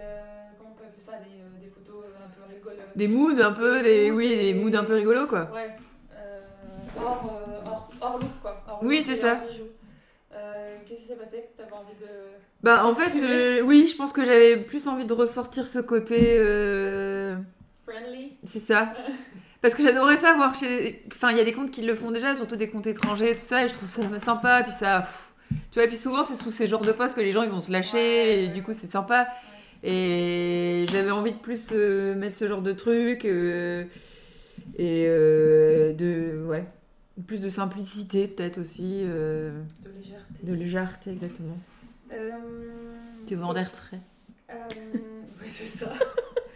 [0.58, 2.80] comment on peut appeler ça Des, des photos un peu rigolotes.
[2.96, 5.50] des moods un peu, des moods oui, des moods un peu rigolos quoi.
[5.52, 5.70] Ouais.
[6.96, 8.62] Hors, hors, hors look quoi.
[8.68, 9.40] Hors Oui, c'est ça.
[10.32, 11.50] Euh, Qu'est-ce qui s'est passé?
[11.56, 12.06] T'avais envie de.
[12.62, 16.36] Bah en fait, euh, oui, je pense que j'avais plus envie de ressortir ce côté.
[16.38, 17.36] euh,
[17.84, 18.94] Friendly C'est ça.
[19.64, 21.02] Parce que j'adorais ça voir chez.
[21.10, 23.40] Enfin, il y a des comptes qui le font déjà, surtout des comptes étrangers tout
[23.40, 24.62] ça, et je trouve ça sympa.
[24.62, 25.00] Puis ça.
[25.00, 25.32] pff,
[25.70, 27.48] Tu vois, et puis souvent, c'est sous ces genres de postes que les gens ils
[27.48, 29.26] vont se lâcher, et du coup, c'est sympa.
[29.82, 33.24] Et j'avais envie de plus euh, mettre ce genre de truc.
[33.24, 33.84] euh,
[34.76, 36.44] et euh, de.
[36.46, 36.66] Ouais.
[37.26, 39.00] Plus de simplicité, peut-être aussi.
[39.00, 39.54] de
[39.96, 40.42] légèreté.
[40.42, 41.56] de légèreté, exactement.
[43.26, 44.00] Tu veux en air frais.
[45.42, 45.90] Oui, c'est ça.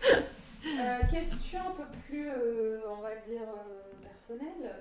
[0.80, 4.74] Euh, question un peu plus, euh, on va dire, euh, personnelle.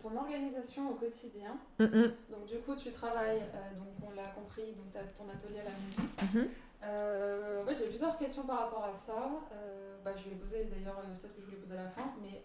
[0.00, 1.56] Ton organisation au quotidien.
[1.78, 1.84] Mm,
[2.30, 3.42] Donc, du coup, tu travailles,
[3.76, 6.02] donc on l'a compris, donc tu as ton atelier à la maison.
[6.34, 6.48] mhm.
[6.84, 9.30] Euh, ouais, j'ai plusieurs questions par rapport à ça.
[10.04, 12.12] Bah, je vais poser d'ailleurs celle que je voulais poser à la fin.
[12.22, 12.40] Mais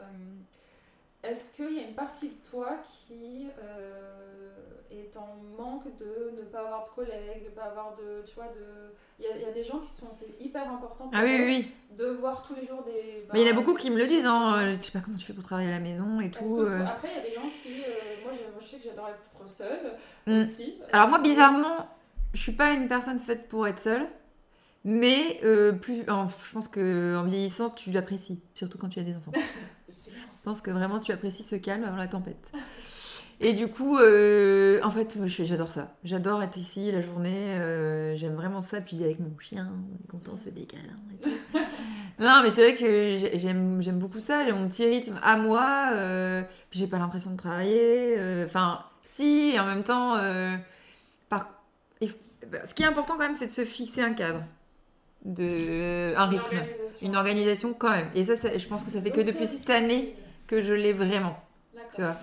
[1.23, 4.51] est-ce qu'il y a une partie de toi qui euh,
[4.91, 8.23] est en manque de ne pas avoir de collègues, de pas avoir de.
[8.27, 8.93] Tu vois, de.
[9.19, 10.07] Il y, a- il y a des gens qui sont.
[10.11, 13.25] C'est hyper important pour Ah oui, eux oui, de voir tous les jours des.
[13.33, 14.55] Mais il y en a bah, beaucoup qui me le disent, hein.
[14.57, 16.57] euh, Je sais pas comment tu fais pour travailler à la maison et tout.
[16.57, 16.85] que- euh.
[16.85, 17.83] Après, il y a des gens qui.
[17.83, 19.93] euh, moi, je, sais que j'adore être seule
[20.27, 20.41] Mm.
[20.41, 20.75] aussi.
[20.91, 21.87] Alors moi, bizarrement,
[22.33, 24.07] je suis pas une personne faite pour être seule.
[24.85, 29.03] Mais euh, plus, en- je pense que en vieillissant, tu l'apprécies, surtout quand tu as
[29.03, 29.31] des enfants.
[30.31, 32.51] Je pense que vraiment, tu apprécies ce calme avant la tempête.
[33.39, 35.95] Et du coup, euh, en fait, moi, j'adore ça.
[36.03, 37.57] J'adore être ici la journée.
[37.59, 38.79] euh, J'aime vraiment ça.
[38.79, 40.83] Puis avec mon chien, on est content, on se fait des câlins.
[41.13, 41.29] et tout.
[42.19, 42.85] non, mais c'est vrai que
[43.17, 44.45] j'ai- j'aime beaucoup ça.
[44.45, 45.89] J'ai mon petit rythme à moi.
[45.93, 48.43] euh, j'ai pas l'impression de travailler.
[48.45, 50.15] Enfin, si, et en même temps,
[51.29, 51.49] par...
[52.01, 54.43] ce qui est important quand même, c'est de se fixer un cadre,
[55.25, 57.07] de un Une rythme, organisation.
[57.07, 58.09] une organisation quand même.
[58.15, 60.15] Et ça, ça- je pense que ça fait que depuis cette année
[60.47, 61.37] que je l'ai vraiment
[61.95, 62.15] tu vois.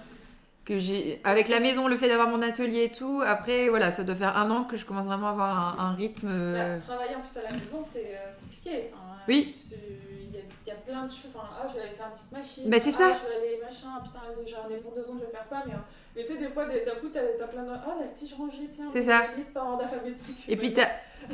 [0.64, 3.22] Que j'ai avec la maison, le fait d'avoir mon atelier et tout.
[3.24, 5.94] Après, voilà, ça doit faire un an que je commence vraiment à avoir un, un
[5.94, 6.28] rythme.
[6.30, 8.90] euh, Bah, travailler en plus à la maison, c'est euh, compliqué.
[8.92, 9.54] Enfin, Oui.
[9.72, 11.30] Il y, a- il y a plein de choses.
[11.34, 12.64] Enfin, ah, je vais aller faire une petite machine.
[12.70, 13.12] Bah, c'est ah, ça.
[13.24, 13.88] Je vais aller machin.
[13.96, 15.62] ah, Putain, j'en ai pour deux ans, je vais faire ça.
[15.66, 15.76] Mais, euh,
[16.14, 17.70] mais tu sais, des fois, d'un coup, t'as as plein de.
[17.70, 18.88] Ah, bah, si je rangeais, tiens.
[18.92, 19.18] C'est ça.
[19.20, 20.44] avez Par ordre alphabétique.
[20.48, 20.88] Et puis t'as.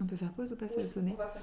[0.00, 1.42] On peut faire pause ou pas oui, a sonné On va faire.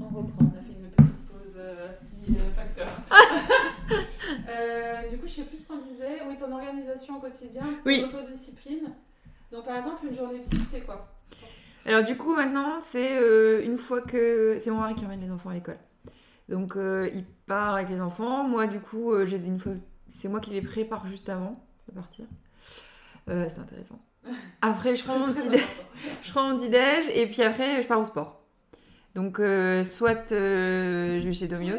[0.00, 1.88] On reprend, on a fait une petite pause euh,
[2.54, 2.88] facteur.
[4.48, 6.18] Euh, du coup, je sais plus ce qu'on disait.
[6.28, 8.02] Oui, ton organisation au quotidien, ton Oui.
[8.04, 8.92] autodiscipline.
[9.52, 11.12] Donc, par exemple, une journée type, c'est quoi?
[11.84, 15.30] Alors du coup maintenant c'est euh, une fois que c'est mon mari qui emmène les
[15.30, 15.78] enfants à l'école.
[16.48, 18.42] Donc il part avec les enfants.
[18.42, 19.74] Moi du coup j'ai une fois
[20.10, 22.24] c'est moi qui les prépare juste avant de partir.
[23.28, 24.00] Euh, c'est intéressant.
[24.62, 25.48] Après je prends mon petit
[26.22, 28.40] je prends mon petit déj et puis après je pars au sport.
[29.14, 31.76] Donc euh, soit euh, je vais chez Domios,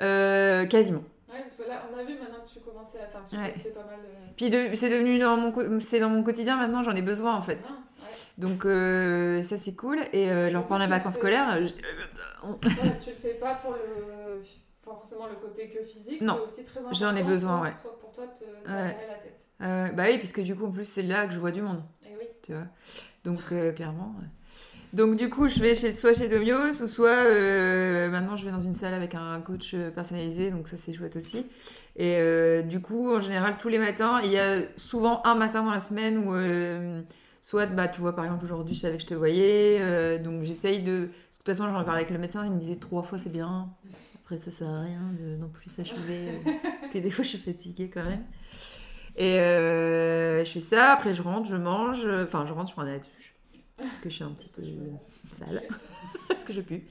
[0.00, 1.02] euh, quasiment.
[1.30, 3.70] Ouais, parce que là, on a vu maintenant que tu commençais à faire, tu Ouais.
[3.72, 4.00] pas mal.
[4.04, 7.34] euh, Puis de- c'est devenu dans mon c'est dans mon quotidien maintenant j'en ai besoin
[7.36, 7.60] en fait.
[7.60, 8.16] bien, ouais.
[8.38, 11.74] Donc euh, ça c'est cool et euh, leur pendant les Tu vacances scolaires je-
[13.04, 14.42] tu le fais pas pour le
[14.96, 16.36] forcément le côté que physique, Non.
[16.38, 16.96] c'est aussi très important.
[16.98, 17.74] J'en ai besoin, pour ouais.
[17.82, 18.96] Toi, pour toi, te Ouais.
[19.08, 19.44] la tête.
[19.62, 21.82] Euh, bah oui, puisque du coup, en plus, c'est là que je vois du monde,
[22.04, 22.24] Et oui.
[22.42, 22.64] tu vois.
[23.24, 24.14] Donc, euh, clairement.
[24.20, 24.26] ouais.
[24.92, 28.50] Donc, du coup, je vais chez, soit chez Domios, ou soit euh, maintenant, je vais
[28.50, 31.46] dans une salle avec un coach personnalisé, donc ça, c'est chouette aussi.
[31.96, 35.70] Et du coup, en général, tous les matins, il y a souvent un matin dans
[35.70, 36.34] la semaine où.
[37.42, 40.42] Soit, bah, tu vois, par exemple, aujourd'hui, je savais que je te voyais, euh, donc
[40.42, 40.90] j'essaye de.
[40.92, 43.70] De toute façon, j'en parlais avec le médecin, il me disait trois fois c'est bien.
[44.30, 47.30] Après, ça sert à rien de non plus s'achever, euh, parce que des fois, je
[47.30, 48.22] suis fatiguée quand même.
[49.16, 52.74] Et euh, je fais ça, après je rentre, je mange, euh, enfin je rentre, je
[52.74, 53.34] prends la douche,
[53.76, 54.62] parce que je suis un petit peu
[55.32, 55.64] sale,
[56.28, 56.84] parce que je pue.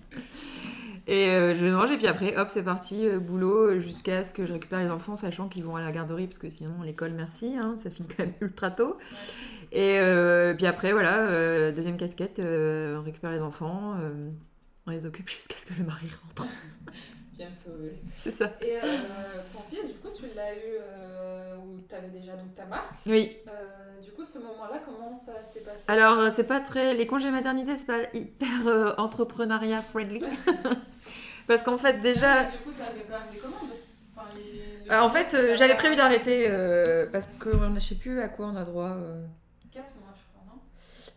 [1.08, 4.46] Et euh, je mange, et puis après, hop, c'est parti, euh, boulot, jusqu'à ce que
[4.46, 7.56] je récupère les enfants, sachant qu'ils vont à la garderie, parce que sinon l'école, merci,
[7.56, 8.98] hein, ça finit quand même ultra tôt.
[9.72, 13.96] Et euh, puis après, voilà, deuxième casquette, on récupère les enfants,
[14.88, 16.46] on les occupe jusqu'à ce que le mari rentre.
[18.14, 18.52] C'est ça.
[18.62, 18.82] Et euh,
[19.52, 22.92] ton fils, du coup, tu l'as eu euh, où tu avais déjà donc ta marque.
[23.06, 25.84] Oui, Euh, du coup, ce moment-là, comment ça s'est passé?
[25.88, 26.94] Alors, euh, c'est pas très.
[26.94, 30.22] Les congés maternité, c'est pas hyper entrepreneuriat friendly.
[31.48, 32.42] Parce qu'en fait, déjà.
[32.42, 33.70] Ah, Du coup, avais quand même des commandes.
[34.16, 36.48] Enfin, les- le en fait, j'avais prévu d'arrêter
[37.12, 38.90] parce que je sais plus à quoi on a droit.
[38.90, 39.26] euh,
[39.72, 40.60] 4 mois, je crois, non?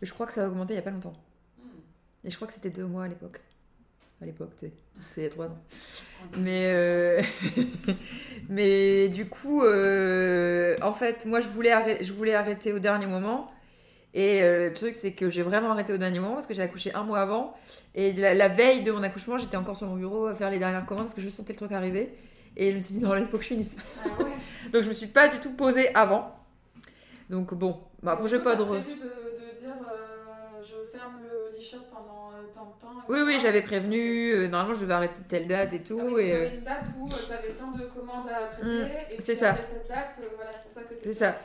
[0.01, 1.13] Mais je crois que ça a augmenté il y a pas longtemps.
[1.59, 1.63] Hmm.
[2.23, 3.41] Et je crois que c'était deux mois à l'époque.
[4.23, 4.71] À l'époque, tu sais.
[5.13, 5.59] C'est il y a trois ans.
[6.37, 7.21] Mais, euh,
[8.49, 13.07] mais du coup, euh, en fait, moi, je voulais, arrêter, je voulais arrêter au dernier
[13.07, 13.51] moment.
[14.13, 16.61] Et euh, le truc, c'est que j'ai vraiment arrêté au dernier moment parce que j'ai
[16.61, 17.53] accouché un mois avant.
[17.93, 20.59] Et la, la veille de mon accouchement, j'étais encore sur mon bureau à faire les
[20.59, 22.13] dernières commandes parce que je sentais le truc arriver.
[22.55, 23.75] Et je me suis dit, non, là, il faut que je finisse.
[24.05, 24.29] Ah ouais.
[24.71, 26.33] Donc, je me suis pas du tout posée avant.
[27.29, 28.63] Donc, bon, bah, après, j'ai pas de.
[28.63, 29.22] prévu de,
[33.09, 34.31] Oui, oui, j'avais prévenu.
[34.33, 35.99] euh, normalement, je devais arrêter telle date et tout.
[36.01, 38.67] Ah oui, et, euh, t'avais une date où tu avais tant de commandes à traiter
[38.83, 38.87] Mm,
[39.17, 39.55] et c'est ça.
[39.61, 41.35] cette date, euh, voilà, c'est pour ça que tu ça.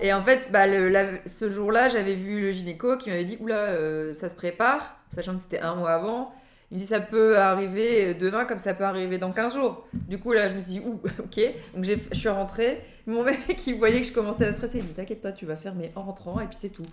[0.00, 3.36] Et en fait, bah, le- la- ce jour-là, j'avais vu le gynéco qui m'avait dit
[3.40, 6.32] Oula, euh, ça se prépare, sachant que c'était un mois avant.
[6.70, 9.86] Il me dit Ça peut arriver demain comme ça peut arriver dans 15 jours.
[9.92, 11.40] Du coup, là, je me suis dit Ouh, ok.
[11.74, 12.82] Donc, je suis rentrée.
[13.06, 14.78] Mon mec, il voyait que je commençais à stresser.
[14.78, 16.86] Il me dit T'inquiète pas, tu vas fermer en rentrant et puis c'est tout.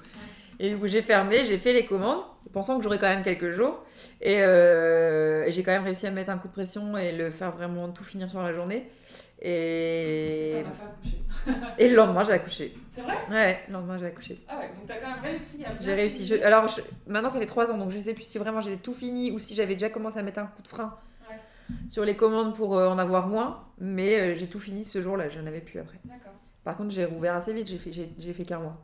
[0.59, 3.51] Et du coup, j'ai fermé, j'ai fait les commandes, pensant que j'aurais quand même quelques
[3.51, 3.83] jours.
[4.21, 7.31] Et, euh, et j'ai quand même réussi à mettre un coup de pression et le
[7.31, 8.89] faire vraiment tout finir sur la journée.
[9.41, 11.65] Et, Ça m'a fait accoucher.
[11.79, 12.73] et le lendemain, j'ai accouché.
[12.89, 13.13] C'est vrai?
[13.29, 14.39] Ouais, le lendemain, j'ai accouché.
[14.47, 16.25] Ah ouais, donc t'as quand même réussi à J'ai réussi.
[16.25, 16.41] Je-.
[16.43, 18.93] Alors je- maintenant ça fait trois ans donc je sais plus si vraiment j'ai tout
[18.93, 20.95] fini ou si j'avais déjà commencé à mettre un coup de frein
[21.29, 21.35] Ouais.
[21.89, 23.65] sur les commandes pour euh, en avoir moins.
[23.79, 25.99] Mais euh, j'ai tout fini ce jour-là, j'en avais plus après.
[26.05, 26.31] D'accord,
[26.63, 28.77] Par contre j'ai rouvert assez vite, j'ai fait, j'ai fait qu'un mois.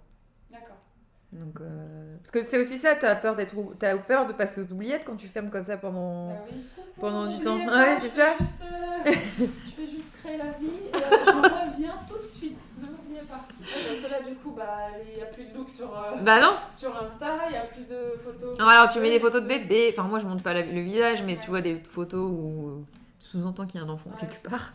[1.31, 4.61] Donc, euh, Parce que c'est aussi ça, t'as peur, d'être, ou- t'as peur de passer
[4.61, 6.29] aux oubliettes quand tu fermes comme ça pendant...
[6.51, 6.61] Oui.
[6.75, 7.57] Coucou, pendant du temps.
[7.65, 8.33] pas, Ouais, je c'est vais ça.
[8.39, 9.11] juste, euh,
[9.65, 12.57] je vais juste créer la vie et euh, j'en reviens tout de suite.
[12.81, 13.45] Ne m'oubliez pas.
[13.61, 16.17] Ouais, parce que là, du coup, bah, il n'y a plus de look sur, euh,
[16.23, 18.57] Bah non sur Insta, il n'y a plus de photos.
[18.57, 20.81] Non, Alors tu mets des photos de bébé, enfin moi je monte pas la- le
[20.81, 21.39] visage mais Ouais.
[21.43, 22.85] tu vois des photos où
[23.19, 24.17] tu sous-entends qu'il y a un enfant Ouais.
[24.27, 24.73] quelque part.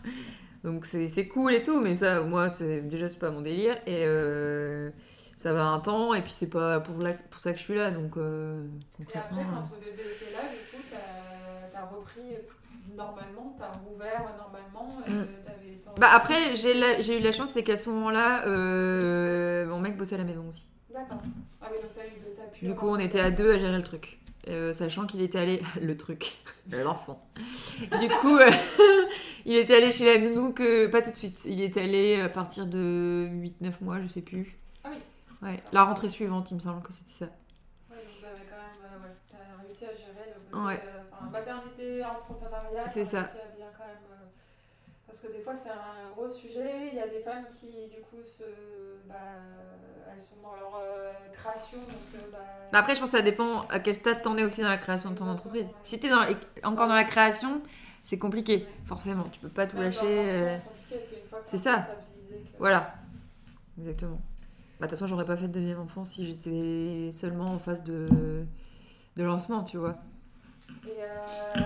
[0.63, 3.77] Donc c'est c'est cool et tout, mais ça moi c'est déjà c'est pas mon délire
[3.87, 4.91] et euh,
[5.37, 7.74] ça va un temps et puis c'est pas pour, la- pour ça que je suis
[7.74, 9.39] là donc euh, Et concrètement.
[9.41, 12.37] après, quand euh, le bébé était là, du coup, t'as as repris
[12.97, 15.01] normalement, t'as rouvert normalement.
[15.07, 15.26] et Mm.
[15.45, 19.66] t'avais ton- Bah après j'ai la- j'ai eu la chance c'est qu'à ce moment-là euh,
[19.66, 20.68] mon mec bossait à la maison aussi.
[20.93, 21.20] D'accord.
[21.61, 23.59] Ah oui, donc t'as eu de t'as pu Du coup on était à deux à
[23.59, 24.18] gérer le truc.
[24.49, 26.37] Euh, sachant qu'il était allé le truc
[26.70, 27.26] l'enfant
[27.99, 28.51] du coup euh,
[29.47, 32.28] il était allé chez la nounou que pas tout de suite il était allé à
[32.28, 33.26] partir de
[33.62, 34.59] 8-9 mois je sais plus.
[35.45, 37.27] Ouais la rentrée suivante il me semble que c'était ça
[37.91, 40.83] Ouais, donc vous avez quand même, ouais, réussi à gérer le côté, Ouais.
[40.85, 43.21] euh, maternité, entrepreneuriat, C'est ça.
[43.21, 43.97] réussi à bien quand même.
[44.11, 44.27] euh,
[45.07, 46.89] Parce que des fois, c'est un gros sujet.
[46.91, 48.43] Il y a des femmes qui, du coup, se,
[49.07, 49.15] bah,
[50.13, 51.79] elles sont dans leur euh, création.
[51.79, 52.39] Donc, bah,
[52.73, 54.79] Bah Après, je pense que ça dépend à quel stade t'en es aussi dans la
[54.79, 55.67] création de ton entreprise.
[55.85, 56.11] Si t'es
[56.65, 57.61] encore dans la création,
[58.03, 59.25] c'est compliqué, forcément.
[59.31, 60.59] Tu peux pas tout lâcher.
[61.43, 61.75] c'est ça.
[61.83, 62.95] que- Voilà.
[63.79, 64.21] Exactement.
[64.81, 67.83] Bah, de toute façon, j'aurais pas fait de deuxième enfant si j'étais seulement en phase
[67.85, 68.07] de,
[69.16, 69.97] de lancement, tu vois.
[70.87, 71.61] Et euh,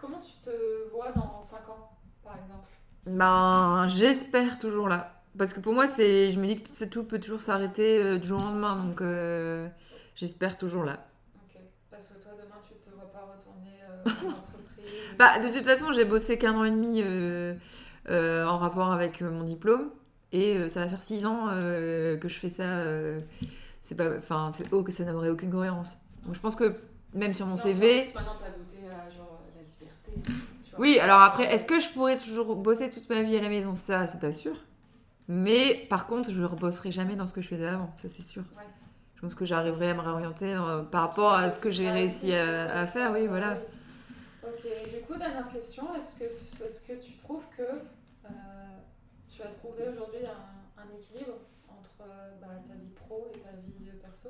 [0.00, 1.90] comment tu te vois dans 5 ans,
[2.22, 2.70] par exemple?
[3.06, 5.22] Ben, j'espère toujours là.
[5.36, 8.18] Parce que pour moi, c'est, je me dis que tout, tout peut toujours s'arrêter euh,
[8.18, 8.82] du jour au lendemain.
[8.82, 9.68] Donc, euh,
[10.14, 11.06] j'espère toujours là.
[11.36, 11.60] Ok.
[11.90, 14.94] Parce que toi, demain, tu te vois pas retourner en entreprise.
[15.18, 17.02] Bah, de toute façon, j'ai bossé qu'un an et demi
[18.08, 19.90] en rapport avec mon diplôme.
[20.34, 22.64] Et euh, ça va faire six ans euh, que je fais ça.
[22.64, 23.20] euh,
[23.82, 25.96] c'est pas, enfin, c'est oh, que ça n'aurait aucune cohérence.
[26.24, 26.74] Donc, je pense que
[27.12, 28.02] même sur mon Non, CV.
[28.02, 30.32] plus, Maintenant, t'as goûté à genre la liberté.
[30.64, 30.80] tu vois.
[30.80, 33.76] Oui, alors après, est-ce que je pourrais toujours bosser toute ma vie à la maison?
[33.76, 34.56] Ça, c'est pas sûr.
[35.28, 38.24] Mais par contre, je ne rebosserai jamais dans ce que je faisais avant, ça c'est
[38.24, 38.42] sûr.
[38.56, 38.64] Ouais.
[39.14, 40.54] Je pense que j'arriverai à me réorienter
[40.90, 43.56] par rapport à ce que j'ai réussi à, à faire, oui, voilà.
[44.42, 44.62] Ok,
[44.92, 47.62] du coup, dernière question, est-ce que, est que tu trouves que
[49.34, 53.50] tu as trouvé aujourd'hui un, un équilibre entre euh, bah, ta vie pro et ta
[53.66, 54.28] vie euh, perso?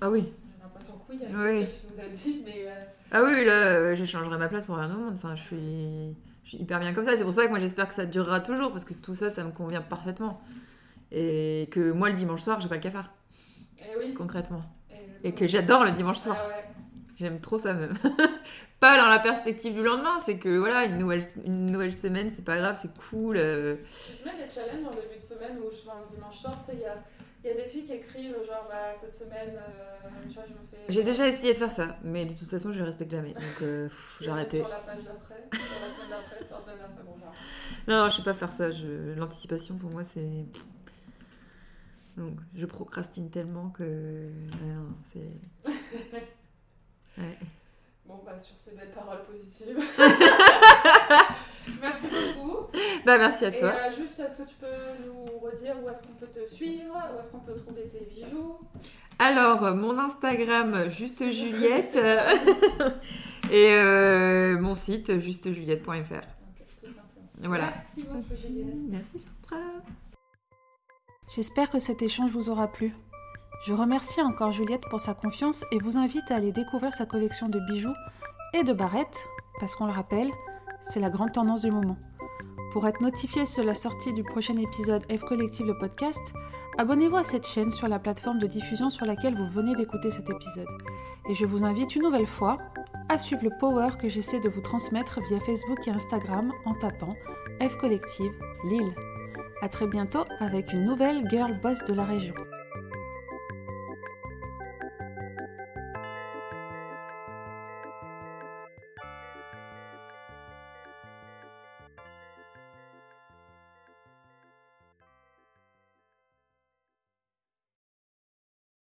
[0.00, 0.32] Ah oui.
[0.50, 1.66] J'ai l'impression que oui, avec Oui.
[1.70, 4.48] ce que tu nous as dit, mais euh, Ah oui, là, euh, je changerai ma
[4.48, 5.14] place pour rien au monde.
[5.14, 7.16] Enfin, je suis, je suis hyper bien comme ça.
[7.16, 9.44] C'est pour ça que moi, j'espère que ça durera toujours, parce que tout ça, ça
[9.44, 10.40] me convient parfaitement.
[11.12, 13.10] Et que moi, le dimanche soir, j'ai pas le cafard,
[13.80, 14.14] eh oui.
[14.14, 14.62] concrètement.
[15.22, 16.36] Et que j'adore le dimanche soir.
[16.40, 16.64] Ah ouais.
[17.20, 17.92] J'aime trop ça même.
[18.80, 22.46] pas dans la perspective du lendemain, c'est que voilà, une nouvelle, une nouvelle semaine, c'est
[22.46, 23.36] pas grave, c'est cool.
[23.36, 23.76] euh.
[24.06, 26.64] Tu te mets des challenges en début de semaine où je le dimanche soir, tu
[26.64, 26.96] sais, il y a,
[27.44, 30.54] il y a des filles qui écrivent genre bah, cette semaine, euh, tu vois, je
[30.54, 30.78] me fais.
[30.88, 33.34] J'ai déjà essayé de faire ça, mais de toute façon, je le respecte jamais.
[33.34, 33.90] Donc euh,
[34.22, 34.60] j'ai arrêté.
[34.60, 37.34] Sur la page d'après, sur la semaine d'après, sur la semaine d'après, bon, genre.
[37.86, 38.70] Non, je sais pas faire ça.
[38.70, 39.12] Je...
[39.14, 40.46] L'anticipation pour moi, c'est.
[42.16, 44.30] Donc, je procrastine tellement que.
[45.12, 45.70] c'est.
[47.20, 47.38] Ouais.
[48.06, 49.78] Bon, bah, sur ces belles paroles positives.
[51.80, 52.56] Merci beaucoup.
[53.04, 53.68] Bah, merci à Et toi.
[53.72, 54.66] euh, juste, est-ce que tu peux
[55.06, 58.58] nous redire où est-ce qu'on peut te suivre Où est-ce qu'on peut trouver tes bijoux?
[59.18, 61.96] Alors, mon Instagram, juste Juliette.
[61.96, 62.90] euh,
[63.50, 65.92] et euh, mon site, justejuliette.fr.
[66.82, 67.48] Tout simplement.
[67.48, 67.66] Voilà.
[67.66, 68.74] Merci beaucoup, Juliette.
[68.88, 69.62] Merci Sandra.
[71.34, 72.92] J'espère que cet échange vous aura plu.
[73.62, 77.46] Je remercie encore Juliette pour sa confiance et vous invite à aller découvrir sa collection
[77.46, 77.94] de bijoux
[78.54, 80.30] et de barrettes, parce qu'on le rappelle,
[80.80, 81.98] c'est la grande tendance du moment.
[82.72, 86.22] Pour être notifié sur la sortie du prochain épisode F Collective le podcast,
[86.78, 90.30] abonnez-vous à cette chaîne sur la plateforme de diffusion sur laquelle vous venez d'écouter cet
[90.30, 90.68] épisode.
[91.28, 92.56] Et je vous invite une nouvelle fois
[93.10, 97.14] à suivre le power que j'essaie de vous transmettre via Facebook et Instagram en tapant
[97.60, 98.32] F Collective
[98.64, 98.94] Lille.
[99.60, 102.32] A très bientôt avec une nouvelle girl boss de la région.